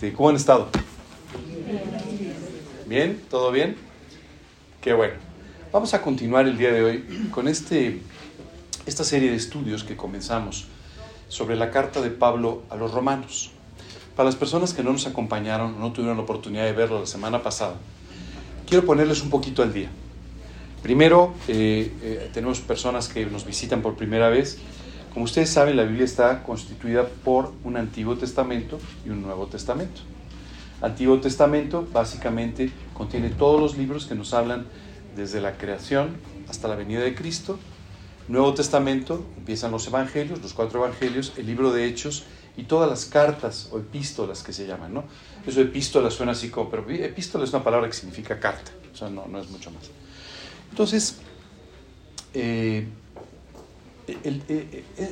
[0.00, 0.70] Este, ¿Cómo han estado?
[2.86, 3.20] ¿Bien?
[3.28, 3.76] ¿Todo bien?
[4.80, 5.12] Qué bueno.
[5.74, 8.00] Vamos a continuar el día de hoy con este,
[8.86, 10.68] esta serie de estudios que comenzamos
[11.28, 13.50] sobre la carta de Pablo a los romanos.
[14.16, 17.42] Para las personas que no nos acompañaron, no tuvieron la oportunidad de verlo la semana
[17.42, 17.74] pasada,
[18.66, 19.90] quiero ponerles un poquito al día.
[20.82, 24.56] Primero, eh, eh, tenemos personas que nos visitan por primera vez.
[25.12, 30.02] Como ustedes saben, la Biblia está constituida por un Antiguo Testamento y un Nuevo Testamento.
[30.80, 34.66] Antiguo Testamento básicamente contiene todos los libros que nos hablan
[35.16, 36.16] desde la creación
[36.48, 37.58] hasta la venida de Cristo.
[38.28, 42.24] Nuevo Testamento empiezan los evangelios, los cuatro evangelios, el libro de Hechos
[42.56, 45.04] y todas las cartas o epístolas que se llaman, ¿no?
[45.44, 49.10] Eso epístola suena así como, pero epístola es una palabra que significa carta, o sea,
[49.10, 49.90] no, no es mucho más.
[50.70, 51.18] Entonces,
[52.34, 52.86] eh,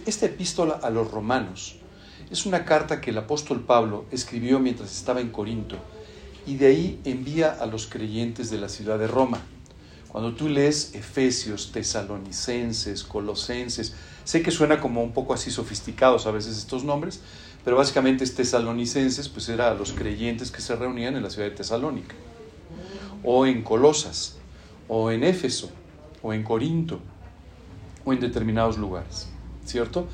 [0.06, 1.76] esta epístola a los romanos
[2.30, 5.76] es una carta que el apóstol Pablo escribió mientras estaba en Corinto
[6.46, 9.40] y de ahí envía a los creyentes de la ciudad de Roma.
[10.08, 16.30] Cuando tú lees Efesios, Tesalonicenses, Colosenses, sé que suena como un poco así sofisticados a
[16.30, 17.20] veces estos nombres,
[17.64, 21.48] pero básicamente es Tesalonicenses, pues era a los creyentes que se reunían en la ciudad
[21.48, 22.14] de Tesalónica,
[23.22, 24.36] o en Colosas,
[24.86, 25.70] o en Éfeso,
[26.22, 27.00] o en Corinto,
[28.08, 29.28] o en determinados lugares,
[29.66, 30.08] ¿cierto?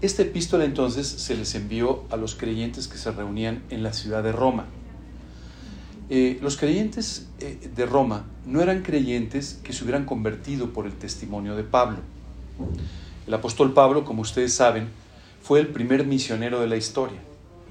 [0.00, 4.22] Esta epístola entonces se les envió a los creyentes que se reunían en la ciudad
[4.22, 4.66] de Roma.
[6.08, 10.92] Eh, los creyentes eh, de Roma no eran creyentes que se hubieran convertido por el
[10.92, 11.98] testimonio de Pablo.
[13.26, 14.88] El apóstol Pablo, como ustedes saben,
[15.42, 17.18] fue el primer misionero de la historia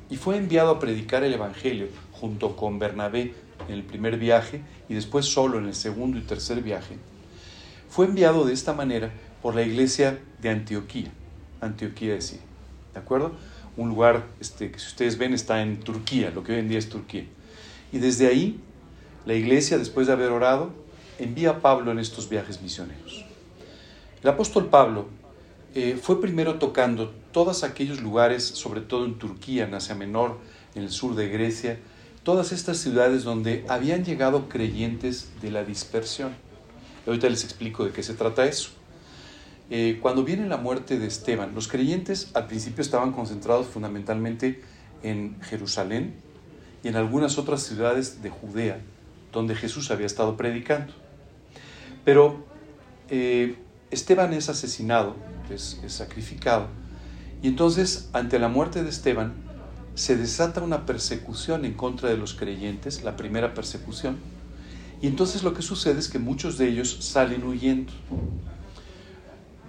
[0.10, 3.34] y fue enviado a predicar el Evangelio junto con Bernabé
[3.68, 6.98] en el primer viaje y después solo en el segundo y tercer viaje.
[7.90, 9.12] Fue enviado de esta manera
[9.42, 11.12] por la iglesia de Antioquía,
[11.62, 12.46] Antioquía de Siria,
[12.94, 13.34] ¿de acuerdo?
[13.78, 16.80] Un lugar este, que si ustedes ven está en Turquía, lo que hoy en día
[16.80, 17.26] es Turquía.
[17.92, 18.60] Y desde ahí,
[19.26, 20.72] la iglesia, después de haber orado,
[21.20, 23.26] envía a Pablo en estos viajes misioneros.
[24.22, 25.08] El apóstol Pablo
[25.74, 30.38] eh, fue primero tocando todos aquellos lugares, sobre todo en Turquía, en Asia Menor,
[30.76, 31.80] en el sur de Grecia,
[32.24, 36.34] todas estas ciudades donde habían llegado creyentes de la dispersión.
[37.08, 38.72] ahorita les explico de qué se trata eso.
[39.74, 44.62] Eh, cuando viene la muerte de Esteban, los creyentes al principio estaban concentrados fundamentalmente
[45.02, 46.14] en Jerusalén
[46.84, 48.82] y en algunas otras ciudades de Judea,
[49.32, 50.92] donde Jesús había estado predicando.
[52.04, 52.44] Pero
[53.10, 53.56] eh,
[53.92, 55.16] Esteban es asesinado,
[55.50, 56.68] es, es sacrificado,
[57.42, 59.36] y entonces ante la muerte de Esteban
[59.96, 64.18] se desata una persecución en contra de los creyentes, la primera persecución,
[65.02, 67.94] y entonces lo que sucede es que muchos de ellos salen huyendo.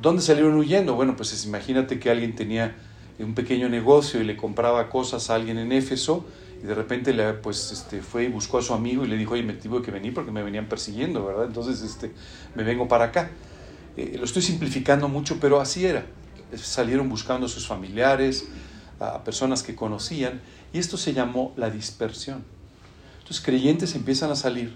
[0.02, 0.96] ¿Dónde salieron huyendo?
[0.96, 2.74] Bueno, pues imagínate que alguien tenía
[3.20, 6.26] un pequeño negocio y le compraba cosas a alguien en Éfeso
[6.60, 9.34] y de repente le, pues, este, fue y buscó a su amigo y le dijo,
[9.34, 11.44] oye, me tuve que venir porque me venían persiguiendo, ¿verdad?
[11.44, 12.10] Entonces este,
[12.56, 13.30] me vengo para acá.
[13.96, 16.04] Eh, lo estoy simplificando mucho, pero así era.
[16.56, 18.48] Salieron buscando a sus familiares,
[18.98, 20.40] a personas que conocían,
[20.72, 22.42] y esto se llamó la dispersión.
[23.20, 24.74] Entonces creyentes empiezan a salir,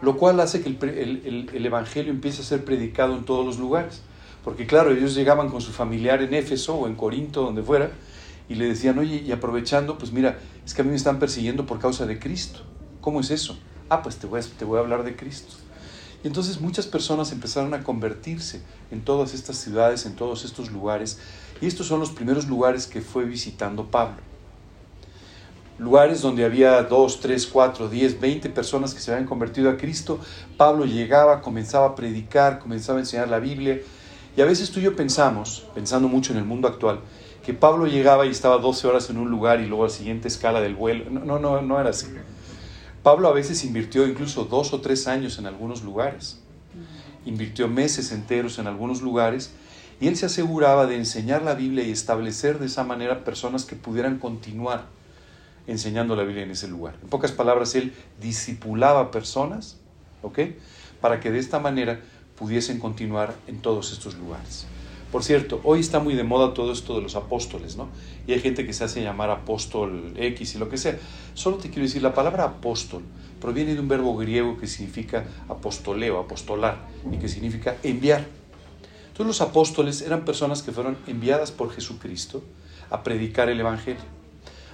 [0.00, 3.58] lo cual hace que el, el, el Evangelio empiece a ser predicado en todos los
[3.58, 4.00] lugares.
[4.46, 7.90] Porque claro, ellos llegaban con su familiar en Éfeso o en Corinto, donde fuera,
[8.48, 11.66] y le decían, oye, y aprovechando, pues mira, es que a mí me están persiguiendo
[11.66, 12.60] por causa de Cristo.
[13.00, 13.58] ¿Cómo es eso?
[13.88, 15.56] Ah, pues te voy a, te voy a hablar de Cristo.
[16.22, 18.62] Y entonces muchas personas empezaron a convertirse
[18.92, 21.18] en todas estas ciudades, en todos estos lugares,
[21.60, 24.18] y estos son los primeros lugares que fue visitando Pablo.
[25.76, 30.20] Lugares donde había dos, tres, cuatro, diez, veinte personas que se habían convertido a Cristo.
[30.56, 33.80] Pablo llegaba, comenzaba a predicar, comenzaba a enseñar la Biblia,
[34.36, 37.00] y a veces tú y yo pensamos, pensando mucho en el mundo actual,
[37.44, 40.28] que Pablo llegaba y estaba 12 horas en un lugar y luego a la siguiente
[40.28, 41.08] escala del vuelo.
[41.10, 42.08] No, no, no, era así.
[43.02, 46.40] Pablo a veces invirtió incluso dos o tres años en algunos lugares.
[47.24, 49.52] Invirtió meses enteros en algunos lugares
[50.00, 53.76] y él se aseguraba de enseñar la Biblia y establecer de esa manera personas que
[53.76, 54.84] pudieran continuar
[55.66, 56.96] enseñando la Biblia en ese lugar.
[57.02, 59.78] En pocas palabras, él discipulaba personas,
[60.22, 60.40] ¿ok?
[61.00, 62.00] Para que de esta manera
[62.38, 64.66] pudiesen continuar en todos estos lugares.
[65.12, 67.88] Por cierto, hoy está muy de moda todo esto de los apóstoles, ¿no?
[68.26, 70.98] Y hay gente que se hace llamar apóstol X y lo que sea.
[71.34, 73.02] Solo te quiero decir, la palabra apóstol
[73.40, 76.78] proviene de un verbo griego que significa apostoleo, apostolar,
[77.10, 78.26] y que significa enviar.
[79.08, 82.42] Entonces los apóstoles eran personas que fueron enviadas por Jesucristo
[82.90, 84.02] a predicar el Evangelio.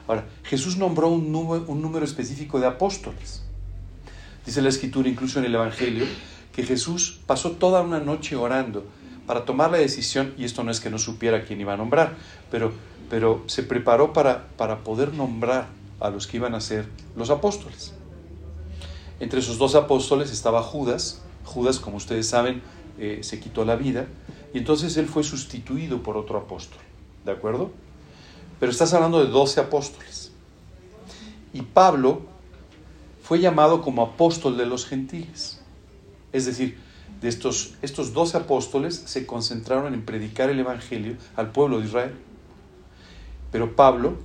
[0.08, 3.44] Ahora, Jesús nombró un número, un número específico de apóstoles.
[4.44, 6.04] Dice la escritura incluso en el Evangelio
[6.52, 8.84] que Jesús pasó toda una noche orando
[9.26, 12.16] para tomar la decisión, y esto no es que no supiera quién iba a nombrar,
[12.50, 12.72] pero,
[13.08, 15.68] pero se preparó para, para poder nombrar
[16.00, 17.94] a los que iban a ser los apóstoles.
[19.20, 21.22] Entre esos dos apóstoles estaba Judas.
[21.44, 22.60] Judas, como ustedes saben,
[22.98, 24.06] eh, se quitó la vida
[24.52, 26.80] y entonces él fue sustituido por otro apóstol.
[27.24, 27.70] ¿De acuerdo?
[28.58, 30.32] Pero estás hablando de 12 apóstoles.
[31.54, 32.22] Y Pablo
[33.22, 35.61] fue llamado como apóstol de los gentiles.
[36.32, 36.78] Es decir,
[37.20, 42.12] de estos, estos 12 apóstoles se concentraron en predicar el Evangelio al pueblo de Israel.
[43.50, 44.16] Pero Pablo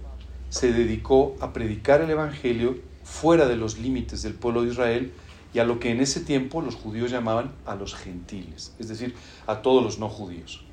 [0.50, 5.12] se dedicó a predicar el Evangelio fuera de los límites del pueblo de Israel
[5.54, 9.16] y a lo que en ese tiempo los judíos llamaban a los gentiles, es decir,
[9.48, 10.64] a todos los no judíos.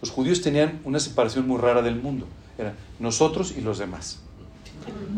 [0.00, 2.26] Los judíos tenían una separación muy rara del mundo,
[2.58, 4.20] eran nosotros y los demás,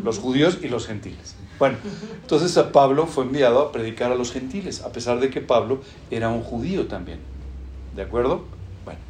[0.03, 1.35] los judíos y los gentiles.
[1.59, 1.79] Bueno,
[2.21, 5.81] entonces a Pablo fue enviado a predicar a los gentiles, a pesar de que Pablo
[6.11, 7.19] era un judío también.
[7.95, 8.45] ¿De acuerdo?
[8.85, 9.01] Bueno,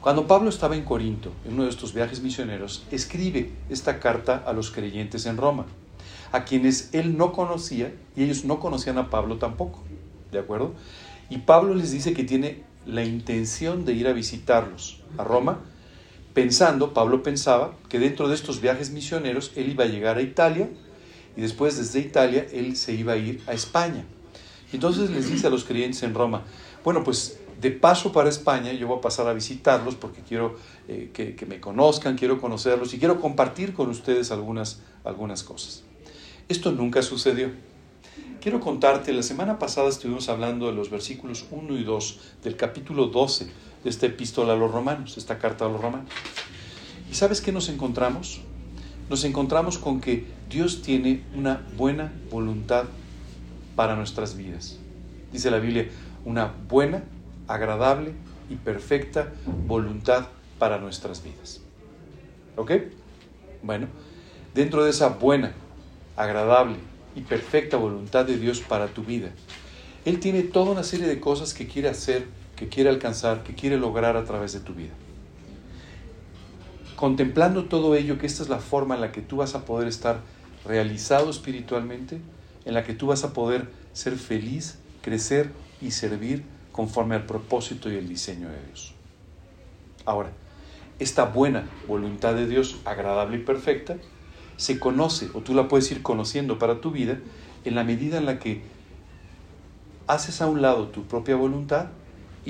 [0.00, 4.52] cuando Pablo estaba en Corinto, en uno de estos viajes misioneros, escribe esta carta a
[4.52, 5.66] los creyentes en Roma,
[6.30, 9.82] a quienes él no conocía y ellos no conocían a Pablo tampoco.
[10.30, 10.74] ¿De acuerdo?
[11.28, 15.58] Y Pablo les dice que tiene la intención de ir a visitarlos a Roma,
[16.34, 20.68] pensando, Pablo pensaba, que dentro de estos viajes misioneros él iba a llegar a Italia,
[21.36, 24.04] y después desde Italia él se iba a ir a España.
[24.72, 26.44] Entonces les dice a los creyentes en Roma,
[26.84, 30.56] bueno, pues de paso para España yo voy a pasar a visitarlos porque quiero
[30.88, 35.84] eh, que, me conozcan, quiero conocerlos y quiero compartir con ustedes algunas, algunas cosas.
[36.48, 37.50] Esto nunca sucedió.
[38.40, 43.06] Quiero contarte, la semana pasada estuvimos hablando de los versículos 1 y 2 del capítulo
[43.06, 43.46] 12
[43.84, 46.08] de esta epístola a los romanos, esta carta a los romanos.
[47.10, 48.40] ¿Y sabes qué nos encontramos?
[49.10, 52.84] Nos encontramos con que Dios tiene una buena voluntad
[53.74, 54.78] para nuestras vidas.
[55.32, 55.88] Dice la Biblia,
[56.24, 57.02] una buena,
[57.48, 58.12] agradable
[58.48, 59.32] y perfecta
[59.66, 60.28] voluntad
[60.60, 61.60] para nuestras vidas.
[62.54, 62.70] ¿Ok?
[63.64, 63.88] Bueno,
[64.54, 65.54] dentro de esa buena,
[66.16, 66.76] agradable
[67.16, 69.30] y perfecta voluntad de Dios para tu vida,
[70.04, 73.76] Él tiene toda una serie de cosas que quiere hacer, que quiere alcanzar, que quiere
[73.76, 74.94] lograr a través de tu vida
[77.00, 79.88] contemplando todo ello, que esta es la forma en la que tú vas a poder
[79.88, 80.20] estar
[80.66, 82.20] realizado espiritualmente,
[82.66, 85.50] en la que tú vas a poder ser feliz, crecer
[85.80, 88.92] y servir conforme al propósito y el diseño de Dios.
[90.04, 90.32] Ahora,
[90.98, 93.96] esta buena voluntad de Dios, agradable y perfecta,
[94.58, 97.18] se conoce o tú la puedes ir conociendo para tu vida
[97.64, 98.60] en la medida en la que
[100.06, 101.86] haces a un lado tu propia voluntad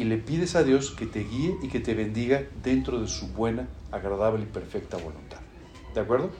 [0.00, 3.28] y le pides a Dios que te guíe y que te bendiga dentro de su
[3.28, 5.36] buena agradable y perfecta voluntad.
[5.94, 6.30] ¿De acuerdo?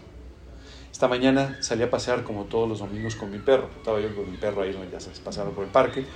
[0.90, 3.68] Esta mañana salí a pasear como todos los domingos con mi perro.
[3.76, 6.06] Estaba yo con mi perro ahí, ya sabes, pasando por el parque.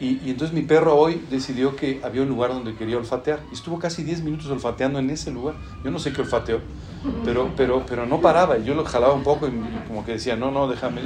[0.00, 3.38] Y, y, entonces mi perro hoy decidió que había un lugar donde quería olfatear.
[3.52, 5.54] Y estuvo casi 10 minutos olfateando en ese lugar.
[5.84, 6.58] Yo no sé qué olfateó,
[7.24, 8.58] pero, pero, pero no paraba.
[8.58, 9.52] Y yo lo jalaba un poco y
[9.86, 11.02] como que decía, no, no, déjame.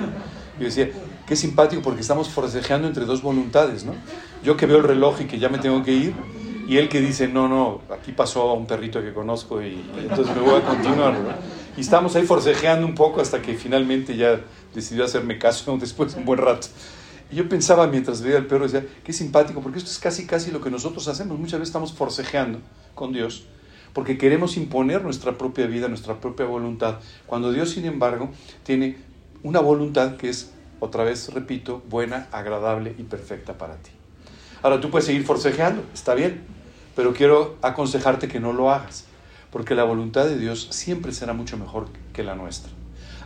[0.58, 0.90] Y yo decía,
[1.26, 3.94] qué simpático porque estamos forcejeando entre dos voluntades, ¿no?
[4.43, 6.14] Yo que veo el reloj y que ya me tengo que ir,
[6.69, 10.43] y él que dice, no, no, aquí pasó un perrito que conozco y, entonces me
[10.43, 11.16] voy a continuar.
[11.76, 14.40] Y estamos ahí forcejeando un poco hasta que finalmente ya
[14.75, 16.69] decidió hacerme caso después de un buen rato.
[17.31, 20.50] Y yo pensaba mientras veía al perro, decía, qué simpático, porque esto es casi, casi
[20.50, 21.38] lo que nosotros hacemos.
[21.38, 22.61] Muchas veces estamos forcejeando
[22.94, 23.44] con Dios
[23.93, 28.31] porque queremos imponer nuestra propia vida, nuestra propia voluntad, cuando Dios, sin embargo,
[28.62, 28.96] tiene
[29.43, 33.90] una voluntad que es, otra vez repito, buena, agradable y perfecta para ti.
[34.62, 36.42] Ahora tú puedes seguir forcejeando, está bien,
[36.97, 39.04] pero quiero aconsejarte que no lo hagas,
[39.50, 42.73] porque la voluntad de Dios siempre será mucho mejor que la nuestra.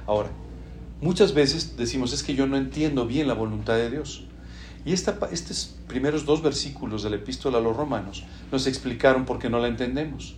[0.06, 0.30] Ahora,
[1.00, 4.26] muchas veces decimos, es que yo no entiendo bien la voluntad de Dios.
[4.84, 9.38] Y esta, estos primeros dos versículos de la epístola a los romanos nos explicaron por
[9.38, 10.36] qué no la entendemos.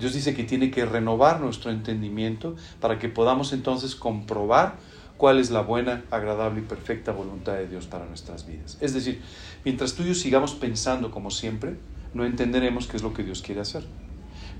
[0.00, 4.78] Dios dice que tiene que renovar nuestro entendimiento para que podamos entonces comprobar
[5.18, 8.78] cuál es la buena, agradable y perfecta voluntad de Dios para nuestras vidas.
[8.80, 9.20] Es decir,
[9.64, 11.76] mientras tú y yo sigamos pensando como siempre,
[12.14, 13.84] no entenderemos qué es lo que Dios quiere hacer.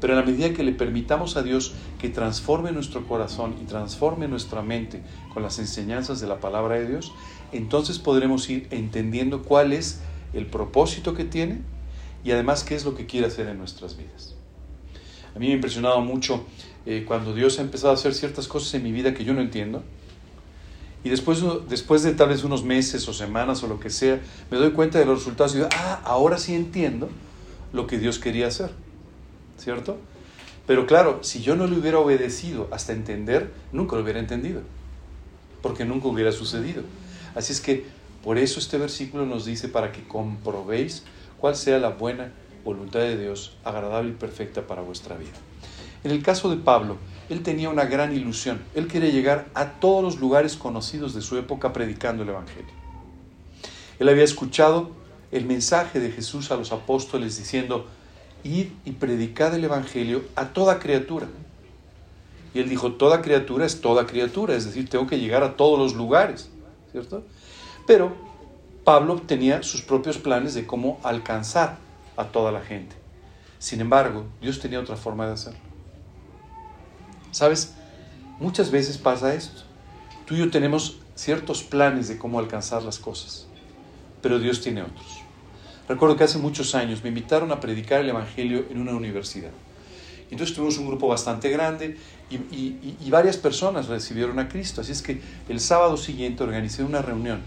[0.00, 4.28] Pero en la medida que le permitamos a Dios que transforme nuestro corazón y transforme
[4.28, 7.12] nuestra mente con las enseñanzas de la palabra de Dios,
[7.52, 10.00] entonces podremos ir entendiendo cuál es
[10.34, 11.60] el propósito que tiene
[12.22, 14.29] y además qué es lo que quiere hacer en nuestras vidas.
[15.34, 16.44] A mí me ha impresionado mucho
[16.86, 19.40] eh, cuando Dios ha empezado a hacer ciertas cosas en mi vida que yo no
[19.40, 19.82] entiendo.
[21.02, 24.20] Y después, después de tal vez unos meses o semanas o lo que sea,
[24.50, 27.08] me doy cuenta de los resultados y digo, ah, ahora sí entiendo
[27.72, 28.70] lo que Dios quería hacer,
[29.56, 29.96] ¿cierto?
[30.66, 34.60] Pero claro, si yo no le hubiera obedecido hasta entender, nunca lo hubiera entendido,
[35.62, 36.82] porque nunca hubiera sucedido.
[37.34, 37.86] Así es que
[38.22, 41.04] por eso este versículo nos dice para que comprobéis
[41.38, 42.32] cuál sea la buena
[42.64, 45.32] voluntad de Dios, agradable y perfecta para vuestra vida.
[46.04, 46.96] En el caso de Pablo,
[47.28, 48.60] él tenía una gran ilusión.
[48.74, 52.72] Él quería llegar a todos los lugares conocidos de su época predicando el Evangelio.
[53.98, 54.90] Él había escuchado
[55.30, 57.86] el mensaje de Jesús a los apóstoles diciendo,
[58.42, 61.28] id y predicad el Evangelio a toda criatura.
[62.54, 65.78] Y él dijo, toda criatura es toda criatura, es decir, tengo que llegar a todos
[65.78, 66.50] los lugares,
[66.90, 67.22] ¿cierto?
[67.86, 68.12] Pero
[68.84, 71.78] Pablo tenía sus propios planes de cómo alcanzar
[72.20, 72.96] a toda la gente.
[73.58, 75.60] Sin embargo, Dios tenía otra forma de hacerlo.
[77.30, 77.74] ¿Sabes?
[78.38, 79.62] Muchas veces pasa esto.
[80.26, 83.46] Tú y yo tenemos ciertos planes de cómo alcanzar las cosas,
[84.22, 85.22] pero Dios tiene otros.
[85.88, 89.50] Recuerdo que hace muchos años me invitaron a predicar el Evangelio en una universidad.
[90.30, 91.96] Entonces tuvimos un grupo bastante grande
[92.30, 94.80] y, varias personas recibieron a Cristo.
[94.80, 97.40] Así es que el sábado siguiente organicé una reunión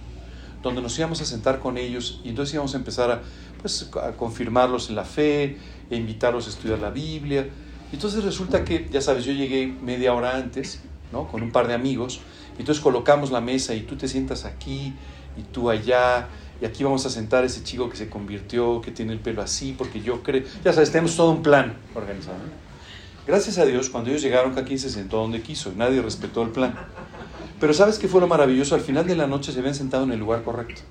[0.62, 3.22] donde nos íbamos a sentar con ellos y entonces íbamos a empezar a,
[3.64, 5.58] pues, a confirmarlos en la fe,
[5.90, 7.48] e invitarlos a estudiar la Biblia.
[7.94, 10.82] Entonces resulta que, ya sabes, yo llegué media hora antes,
[11.14, 11.30] ¿no?
[11.30, 12.20] Con un par de amigos.
[12.60, 14.94] Entonces colocamos la mesa y tú te sientas aquí
[15.38, 16.28] y tú allá
[16.62, 19.42] y aquí vamos a sentar a ese chico que se convirtió, que tiene el pelo
[19.42, 22.38] así, porque yo creo, ya sabes, tenemos todo un plan organizado.
[23.26, 26.44] Gracias a Dios, cuando ellos llegaron, cada quien se sentó donde quiso y nadie respetó
[26.44, 26.76] el plan.
[27.62, 28.76] Pero ¿sabes qué fue lo maravilloso?
[28.76, 30.82] Al final de la noche se habían sentado en el lugar correcto.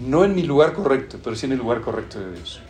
[0.00, 2.60] No en mi lugar correcto, pero sí en el lugar correcto de Dios.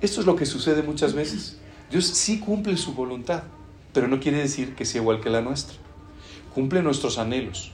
[0.00, 1.58] Esto es lo que sucede muchas veces.
[1.90, 3.44] Dios sí cumple su voluntad,
[3.92, 5.76] pero no quiere decir que sea igual que la nuestra.
[6.54, 7.72] Cumple nuestros anhelos,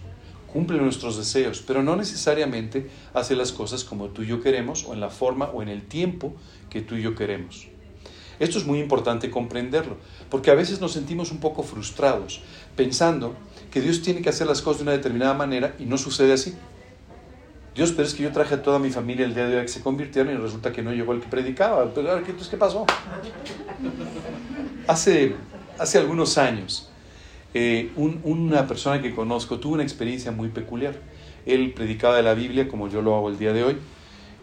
[0.53, 4.93] cumple nuestros deseos, pero no necesariamente hace las cosas como tú y yo queremos o
[4.93, 6.35] en la forma o en el tiempo
[6.69, 7.69] que tú y yo queremos.
[8.39, 9.97] Esto es muy importante comprenderlo,
[10.29, 12.43] porque a veces nos sentimos un poco frustrados
[12.77, 13.35] pensando
[13.71, 16.55] que Dios tiene que hacer las cosas de una determinada manera y no sucede así.
[17.75, 19.63] Dios, pero es que yo traje a toda mi familia el día de hoy a
[19.63, 21.93] que se convirtieron y resulta que no llegó el que predicaba.
[21.93, 22.87] Pero, entonces, ¿qué pasó?
[24.87, 25.35] Hace,
[25.77, 26.89] hace algunos años,
[27.53, 30.95] eh, una persona que conozco tuvo una experiencia muy peculiar.
[31.47, 33.77] Él predicaba de la Biblia como yo lo hago el día de hoy.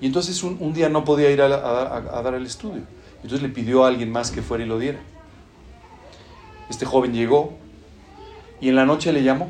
[0.01, 2.81] Y entonces un, día no podía ir a, dar el estudio.
[3.17, 4.99] Entonces le pidió a alguien más que fuera y lo diera.
[6.69, 7.53] Este joven llegó
[8.59, 9.49] y en la noche le llamó.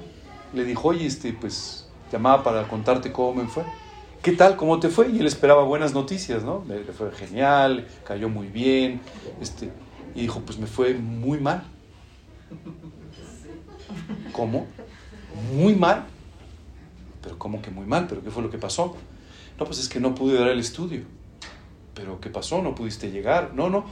[0.54, 1.81] Le dijo, oye, este, pues
[2.12, 3.64] llamaba para contarte cómo me fue.
[4.22, 4.56] ¿Qué tal?
[4.56, 5.10] ¿Cómo te fue?
[5.10, 6.64] Y él esperaba buenas noticias, ¿no?
[6.68, 9.02] Le, fue genial, cayó muy bien.
[9.42, 9.72] Este,
[10.14, 11.64] y dijo, pues me fue muy mal.
[14.32, 14.68] ¿Cómo?
[15.56, 16.06] Muy mal.
[17.24, 18.08] Pero ¿cómo que muy mal?
[18.08, 18.96] ¿Pero qué fue lo que pasó?
[19.60, 21.04] No, pues es que no pude dar el estudio.
[21.96, 22.62] ¿Pero qué pasó?
[22.62, 23.54] ¿No pudiste llegar?
[23.56, 23.86] No, no.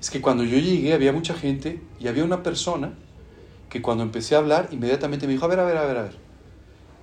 [0.00, 2.92] Es que cuando yo llegué había mucha gente y había una persona
[3.70, 6.02] que cuando empecé a hablar inmediatamente me dijo, a ver, a ver, a ver, a
[6.02, 6.23] ver.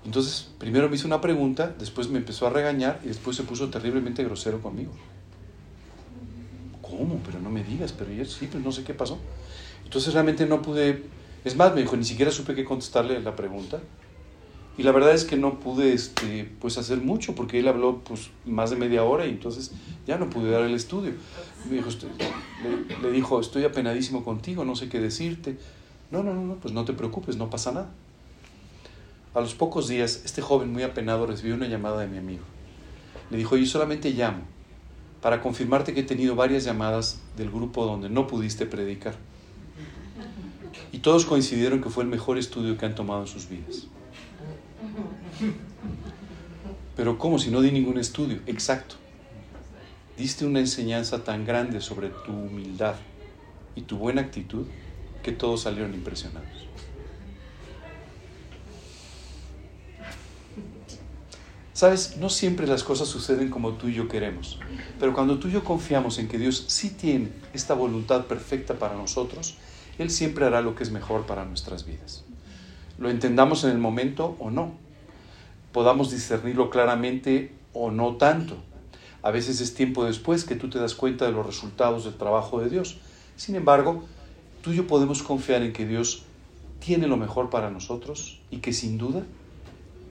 [0.05, 3.69] Entonces, primero me hizo una pregunta, después me empezó a regañar y después se puso
[3.69, 4.91] terriblemente grosero conmigo.
[6.81, 7.19] ¿Cómo?
[7.25, 9.19] Pero no me digas, pero yo sí, pero no sé qué pasó.
[9.85, 11.03] Entonces realmente no pude
[11.43, 13.81] es más, me dijo, ni siquiera supe qué contestarle la pregunta.
[14.77, 18.29] Y la verdad es que no pude este, pues hacer mucho porque él habló pues,
[18.45, 19.71] más de media hora y entonces
[20.07, 21.13] ya no pude dar el estudio.
[21.69, 25.57] Me dijo, le, le, dijo, estoy apenadísimo contigo, no sé qué decirte.
[26.09, 27.89] No, no, no, pues no te preocupes, no pasa nada.
[29.33, 32.43] A los pocos días, este joven muy apenado recibió una llamada de mi amigo.
[33.29, 34.41] Le dijo, yo solamente llamo
[35.21, 39.15] para confirmarte que he tenido varias llamadas del grupo donde no pudiste predicar
[40.91, 43.87] y todos coincidieron que fue el mejor estudio que han tomado en sus vidas.
[46.95, 48.39] Pero ¿cómo si no di ningún estudio?
[48.47, 48.95] Exacto.
[50.17, 52.95] Diste una enseñanza tan grande sobre tu humildad
[53.75, 54.65] y tu buena actitud
[55.23, 56.67] que todos salieron impresionados.
[61.81, 64.59] Sabes, no siempre las cosas suceden como tú y yo queremos,
[64.99, 68.93] pero cuando tú y yo confiamos en que Dios sí tiene esta voluntad perfecta para
[68.93, 69.57] nosotros,
[69.97, 72.23] él siempre hará lo que es mejor para nuestras vidas.
[72.99, 74.73] Lo entendamos en el momento o no.
[75.71, 78.57] Podamos discernirlo claramente o no tanto.
[79.23, 82.61] A veces es tiempo después que tú te das cuenta de los resultados del trabajo
[82.61, 82.99] de Dios.
[83.37, 84.03] Sin embargo,
[84.61, 86.25] tú y yo podemos confiar en que Dios
[86.79, 89.23] tiene lo mejor para nosotros y que sin duda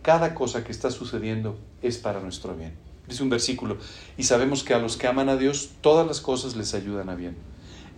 [0.02, 2.74] cada cosa que está sucediendo es para nuestro bien.
[3.06, 3.76] Dice un versículo,
[4.16, 7.16] y sabemos que a los que aman a Dios todas las cosas les ayudan a
[7.16, 7.36] bien.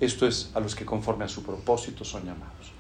[0.01, 2.73] Esto es a los que conforme a su propósito son llamados.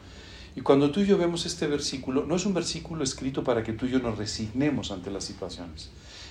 [0.56, 3.72] Y cuando tú y yo vemos este versículo, no es un versículo escrito para que
[3.72, 5.90] tú y yo nos resignemos ante las situaciones.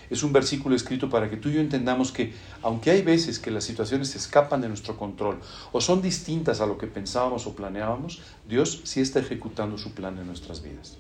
[0.09, 3.49] Es un versículo escrito para que tú y yo entendamos que, aunque hay veces que
[3.49, 5.39] las situaciones se escapan de nuestro control
[5.71, 10.17] o son distintas a lo que pensábamos o planeábamos, Dios sí está ejecutando su plan
[10.17, 10.97] en nuestras vidas.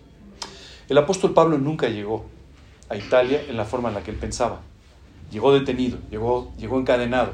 [0.91, 2.25] El apóstol Pablo nunca llegó
[2.89, 4.59] a Italia en la forma en la que él pensaba.
[5.31, 7.31] Llegó detenido, llegó, llegó encadenado,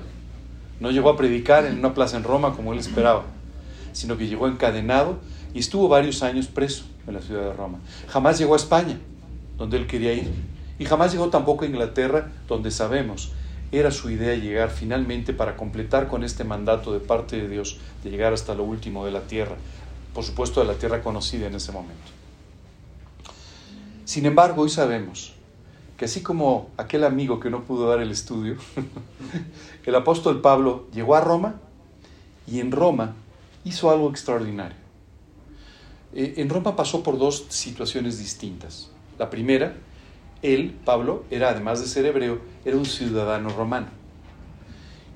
[0.79, 3.23] no llegó a predicar en una plaza en Roma como él esperaba.
[3.93, 5.17] sino que llegó encadenado
[5.55, 7.79] y estuvo varios años preso en la ciudad de Roma.
[8.07, 8.99] Jamás llegó a España,
[9.57, 10.31] donde él quería ir,
[10.77, 13.31] y jamás llegó tampoco a Inglaterra, donde sabemos
[13.71, 18.11] era su idea llegar finalmente para completar con este mandato de parte de Dios de
[18.11, 19.55] llegar hasta lo último de la tierra,
[20.13, 22.16] por supuesto de la tierra conocida en ese momento.
[24.07, 25.33] Sin embargo, hoy sabemos
[25.97, 28.55] que así como aquel amigo que no pudo dar el estudio,
[29.85, 31.55] el apóstol Pablo llegó a Roma
[32.49, 33.15] y en Roma
[33.65, 34.77] hizo algo extraordinario.
[36.13, 38.91] Eh, en Roma pasó por dos situaciones distintas.
[39.19, 39.75] La primera,
[40.41, 43.87] él, Pablo, era además de ser hebreo, era un ciudadano romano.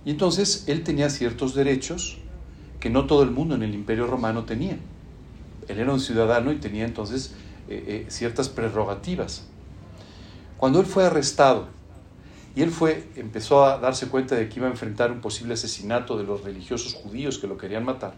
[0.04, 2.18] Y entonces él tenía ciertos derechos
[2.82, 4.78] que no todo el mundo en el imperio romano tenía.
[5.70, 7.34] Él era un ciudadano y tenía entonces
[7.72, 9.46] eh, eh, ciertas prerrogativas.
[10.58, 11.70] Cuando él fue arrestado
[12.54, 16.18] y él fue, empezó a darse cuenta de que iba a enfrentar un posible asesinato
[16.18, 18.14] de los religiosos judíos que lo querían matar,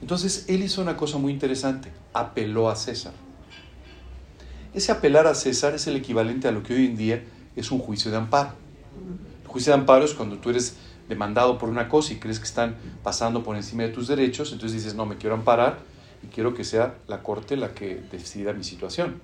[0.00, 3.12] entonces él hizo una cosa muy interesante, apeló a César.
[4.72, 7.24] Ese apelar a César es el equivalente a lo que hoy en día
[7.56, 8.52] es un juicio de amparo.
[9.42, 10.76] El juicio de amparo es cuando tú eres
[11.08, 14.80] demandado por una cosa y crees que están pasando por encima de tus derechos, entonces
[14.80, 15.90] dices, no, me quiero amparar
[16.22, 19.20] y quiero que sea la corte la que decida mi situación.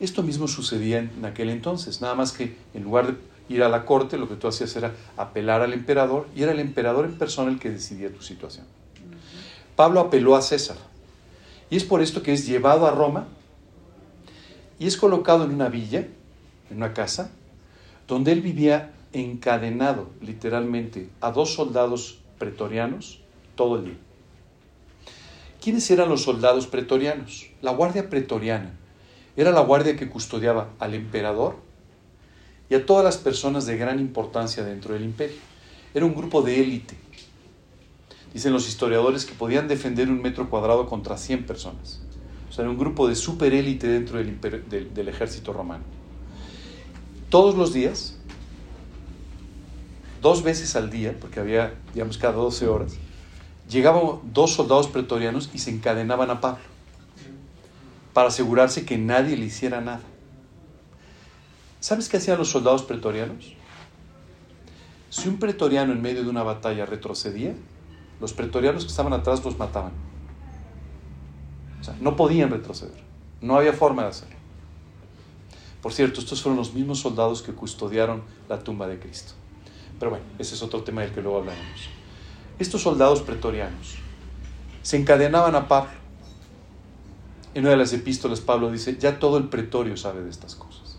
[0.00, 3.14] Esto mismo sucedía en aquel entonces, nada más que en lugar de
[3.48, 6.60] ir a la corte, lo que tú hacías era apelar al emperador y era el
[6.60, 8.66] emperador en persona el que decidía tu situación.
[9.76, 10.76] Pablo apeló a César
[11.70, 13.26] y es por esto que es llevado a Roma
[14.78, 16.06] y es colocado en una villa,
[16.70, 17.30] en una casa,
[18.08, 23.20] donde él vivía encadenado literalmente a dos soldados pretorianos
[23.54, 23.98] todo el día.
[25.62, 27.46] ¿Quiénes eran los soldados pretorianos?
[27.60, 28.72] La guardia pretoriana
[29.36, 31.54] era la guardia que custodiaba al emperador
[32.68, 35.36] y a todas las personas de gran importancia dentro del imperio.
[35.94, 36.96] Era un grupo de élite.
[38.34, 42.02] Dicen los historiadores que podían defender un metro cuadrado contra 100 personas.
[42.50, 44.40] O sea, era un grupo de superélite dentro del,
[44.92, 45.84] del, ejército romano.
[47.30, 48.18] Todos los días,
[50.20, 52.98] dos veces al día, porque había, digamos, cada 12 horas,
[53.68, 56.72] llegaban dos soldados pretorianos y se encadenaban a Pablo
[58.12, 60.02] para asegurarse que nadie le hiciera nada.
[61.80, 63.54] ¿Sabes qué hacían los soldados pretorianos?
[65.10, 67.54] Si un pretoriano en medio de una batalla retrocedía,
[68.20, 69.92] los pretorianos que estaban atrás los mataban.
[71.80, 73.02] O sea, no podían retroceder.
[73.40, 74.36] No había forma de hacerlo.
[75.82, 79.32] Por cierto, estos fueron los mismos soldados que custodiaron la tumba de Cristo.
[79.98, 81.88] Pero bueno, ese es otro tema del que luego hablaremos.
[82.58, 83.96] Estos soldados pretorianos
[84.82, 85.92] se encadenaban a Pablo.
[87.54, 90.98] En una de las epístolas Pablo dice, ya todo el pretorio sabe de estas cosas.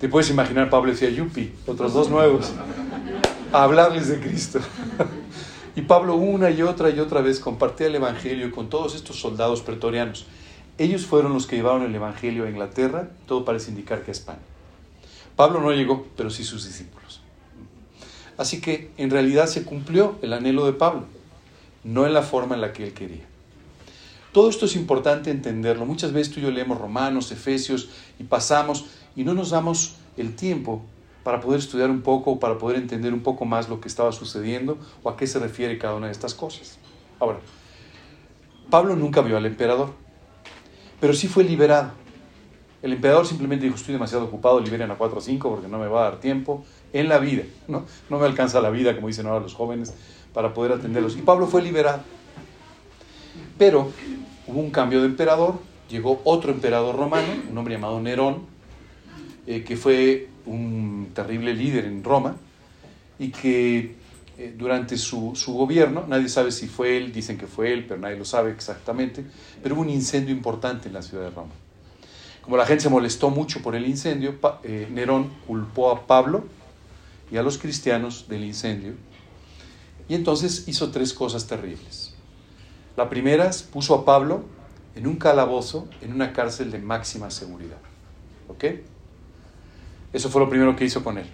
[0.00, 2.50] Te puedes imaginar, Pablo decía, yupi, otros dos nuevos,
[3.52, 4.60] a hablarles de Cristo.
[5.74, 9.62] Y Pablo una y otra y otra vez compartía el Evangelio con todos estos soldados
[9.62, 10.26] pretorianos.
[10.76, 14.40] Ellos fueron los que llevaron el Evangelio a Inglaterra, todo parece indicar que a España.
[15.34, 17.01] Pablo no llegó, pero sí sus discípulos.
[18.36, 21.04] Así que en realidad se cumplió el anhelo de Pablo,
[21.84, 23.24] no en la forma en la que él quería.
[24.32, 25.84] Todo esto es importante entenderlo.
[25.84, 30.34] Muchas veces tú y yo leemos Romanos, Efesios y pasamos y no nos damos el
[30.34, 30.82] tiempo
[31.22, 34.78] para poder estudiar un poco, para poder entender un poco más lo que estaba sucediendo
[35.02, 36.78] o a qué se refiere cada una de estas cosas.
[37.20, 37.40] Ahora,
[38.70, 39.92] Pablo nunca vio al emperador,
[40.98, 41.92] pero sí fue liberado.
[42.80, 45.86] El emperador simplemente dijo, estoy demasiado ocupado, liberen a 4 o 5 porque no me
[45.86, 47.84] va a dar tiempo en la vida, ¿no?
[48.10, 49.94] No me alcanza la vida, como dicen ahora los jóvenes,
[50.32, 51.16] para poder atenderlos.
[51.16, 52.00] Y Pablo fue liberado.
[53.58, 53.90] Pero
[54.46, 58.42] hubo un cambio de emperador, llegó otro emperador romano, un hombre llamado Nerón,
[59.46, 62.36] eh, que fue un terrible líder en Roma
[63.18, 63.94] y que
[64.38, 68.00] eh, durante su, su, gobierno, nadie sabe si fue él, dicen que fue él, pero
[68.00, 69.24] nadie lo sabe exactamente,
[69.62, 71.52] pero hubo un incendio importante en la ciudad de Roma.
[72.42, 76.44] Como la gente se molestó mucho por el incendio, eh, Nerón culpó a Pablo
[77.32, 78.92] y a los cristianos del incendio
[80.08, 82.14] y entonces hizo tres cosas terribles.
[82.96, 84.44] La primera puso a Pablo
[84.94, 87.78] en un calabozo, en una cárcel de máxima seguridad.
[88.48, 88.64] ¿Ok?
[90.12, 91.26] Eso fue lo primero que hizo con él.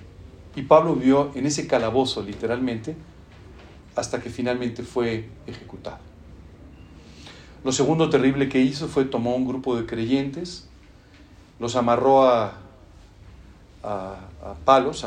[0.55, 2.95] Y Pablo vivió en ese calabozo, literalmente,
[3.97, 5.99] hasta que finalmente fue ejecutado.
[7.65, 10.69] Lo segundo terrible que hizo fue tomó un grupo de creyentes,
[11.59, 12.68] los amarró a,
[13.83, 14.17] a,
[14.65, 15.05] palos,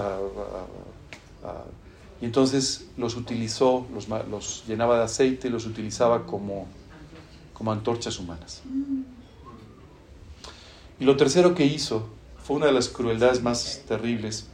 [2.21, 3.85] y entonces los utilizó,
[4.29, 6.67] los, llenaba de aceite, los utilizaba como,
[7.53, 8.61] como antorchas humanas.
[10.99, 12.07] Y lo tercero que hizo
[12.37, 14.47] fue una de las crueldades más terribles,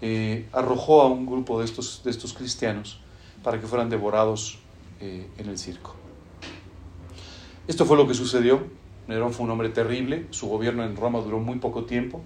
[0.00, 3.00] eh, arrojó a un grupo de estos, de estos cristianos
[3.42, 4.58] para que fueran devorados
[5.00, 5.94] eh, en el circo.
[7.68, 8.62] Esto fue lo que sucedió.
[9.08, 12.22] Nerón fue un hombre terrible, su gobierno en Roma duró muy poco tiempo,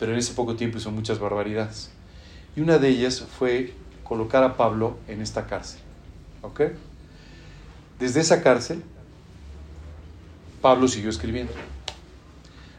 [0.00, 1.90] pero en ese poco tiempo hizo muchas barbaridades.
[2.56, 5.80] Y una de ellas fue colocar a Pablo en esta cárcel.
[6.40, 6.62] ¿Ok?
[7.98, 8.82] Desde esa cárcel,
[10.62, 11.52] Pablo siguió escribiendo.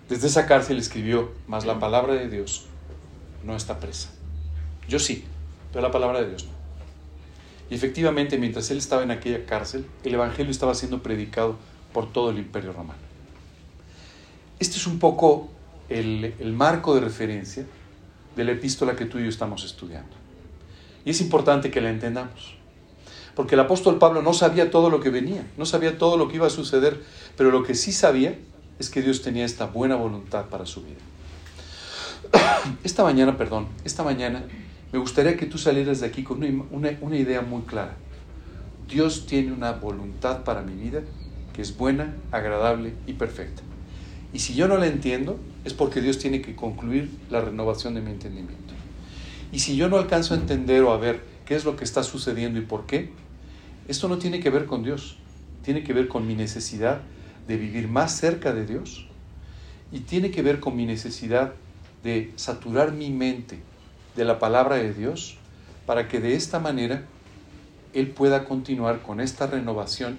[0.10, 2.66] Desde esa cárcel escribió, más la palabra de Dios
[3.46, 4.10] no está presa.
[4.90, 5.24] Yo sí,
[5.72, 6.52] pero la palabra de Dios no.
[7.70, 11.58] Y efectivamente, mientras él estaba en aquella cárcel, el Evangelio estaba siendo predicado
[11.94, 13.00] por todo el imperio romano.
[14.60, 15.52] Este es un poco
[15.92, 17.66] el, marco de referencia
[18.36, 20.16] de la epístola que tú y yo estamos estudiando.
[21.04, 22.56] Y es importante que la entendamos.
[23.36, 26.36] Porque el apóstol Pablo no sabía todo lo que venía, no sabía todo lo que
[26.36, 27.02] iba a suceder,
[27.38, 28.38] pero lo que sí sabía
[28.80, 31.00] es que Dios tenía esta buena voluntad para su vida.
[32.84, 34.44] Esta mañana, perdón, esta mañana
[34.92, 37.96] me gustaría que tú salieras de aquí con una, idea muy clara.
[38.88, 41.02] Dios tiene una voluntad para mi vida
[41.54, 43.62] que es buena, agradable y perfecta.
[44.34, 48.02] Y si yo no la entiendo, es porque Dios tiene que concluir la renovación de
[48.02, 48.74] mi entendimiento.
[49.52, 52.04] Y si yo no alcanzo a entender o a ver qué es lo que está
[52.04, 53.12] sucediendo y por qué,
[53.88, 55.18] esto no tiene que ver con Dios,
[55.64, 57.02] tiene que ver con mi necesidad
[57.48, 59.08] de vivir más cerca de Dios
[59.92, 61.54] y tiene que ver con mi necesidad
[62.04, 63.60] de saturar mi mente
[64.16, 65.38] de la palabra de Dios
[65.86, 67.04] para que de esta manera
[67.94, 70.18] Él pueda continuar con esta renovación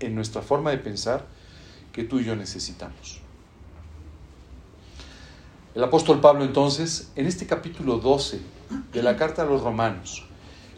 [0.00, 1.26] en nuestra forma de pensar
[1.92, 3.23] que tú y yo necesitamos.
[5.74, 8.40] El apóstol Pablo entonces, en este capítulo 12
[8.92, 10.24] de la carta a los romanos,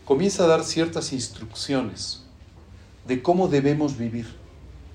[0.07, 2.25] comienza a dar ciertas instrucciones
[3.07, 4.27] de cómo debemos vivir.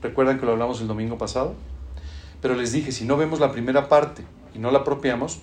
[0.01, 1.53] ¿Recuerdan que lo hablamos el domingo pasado?
[2.41, 4.23] Pero les dije, si no vemos la primera parte
[4.55, 5.37] y no la apropiamos,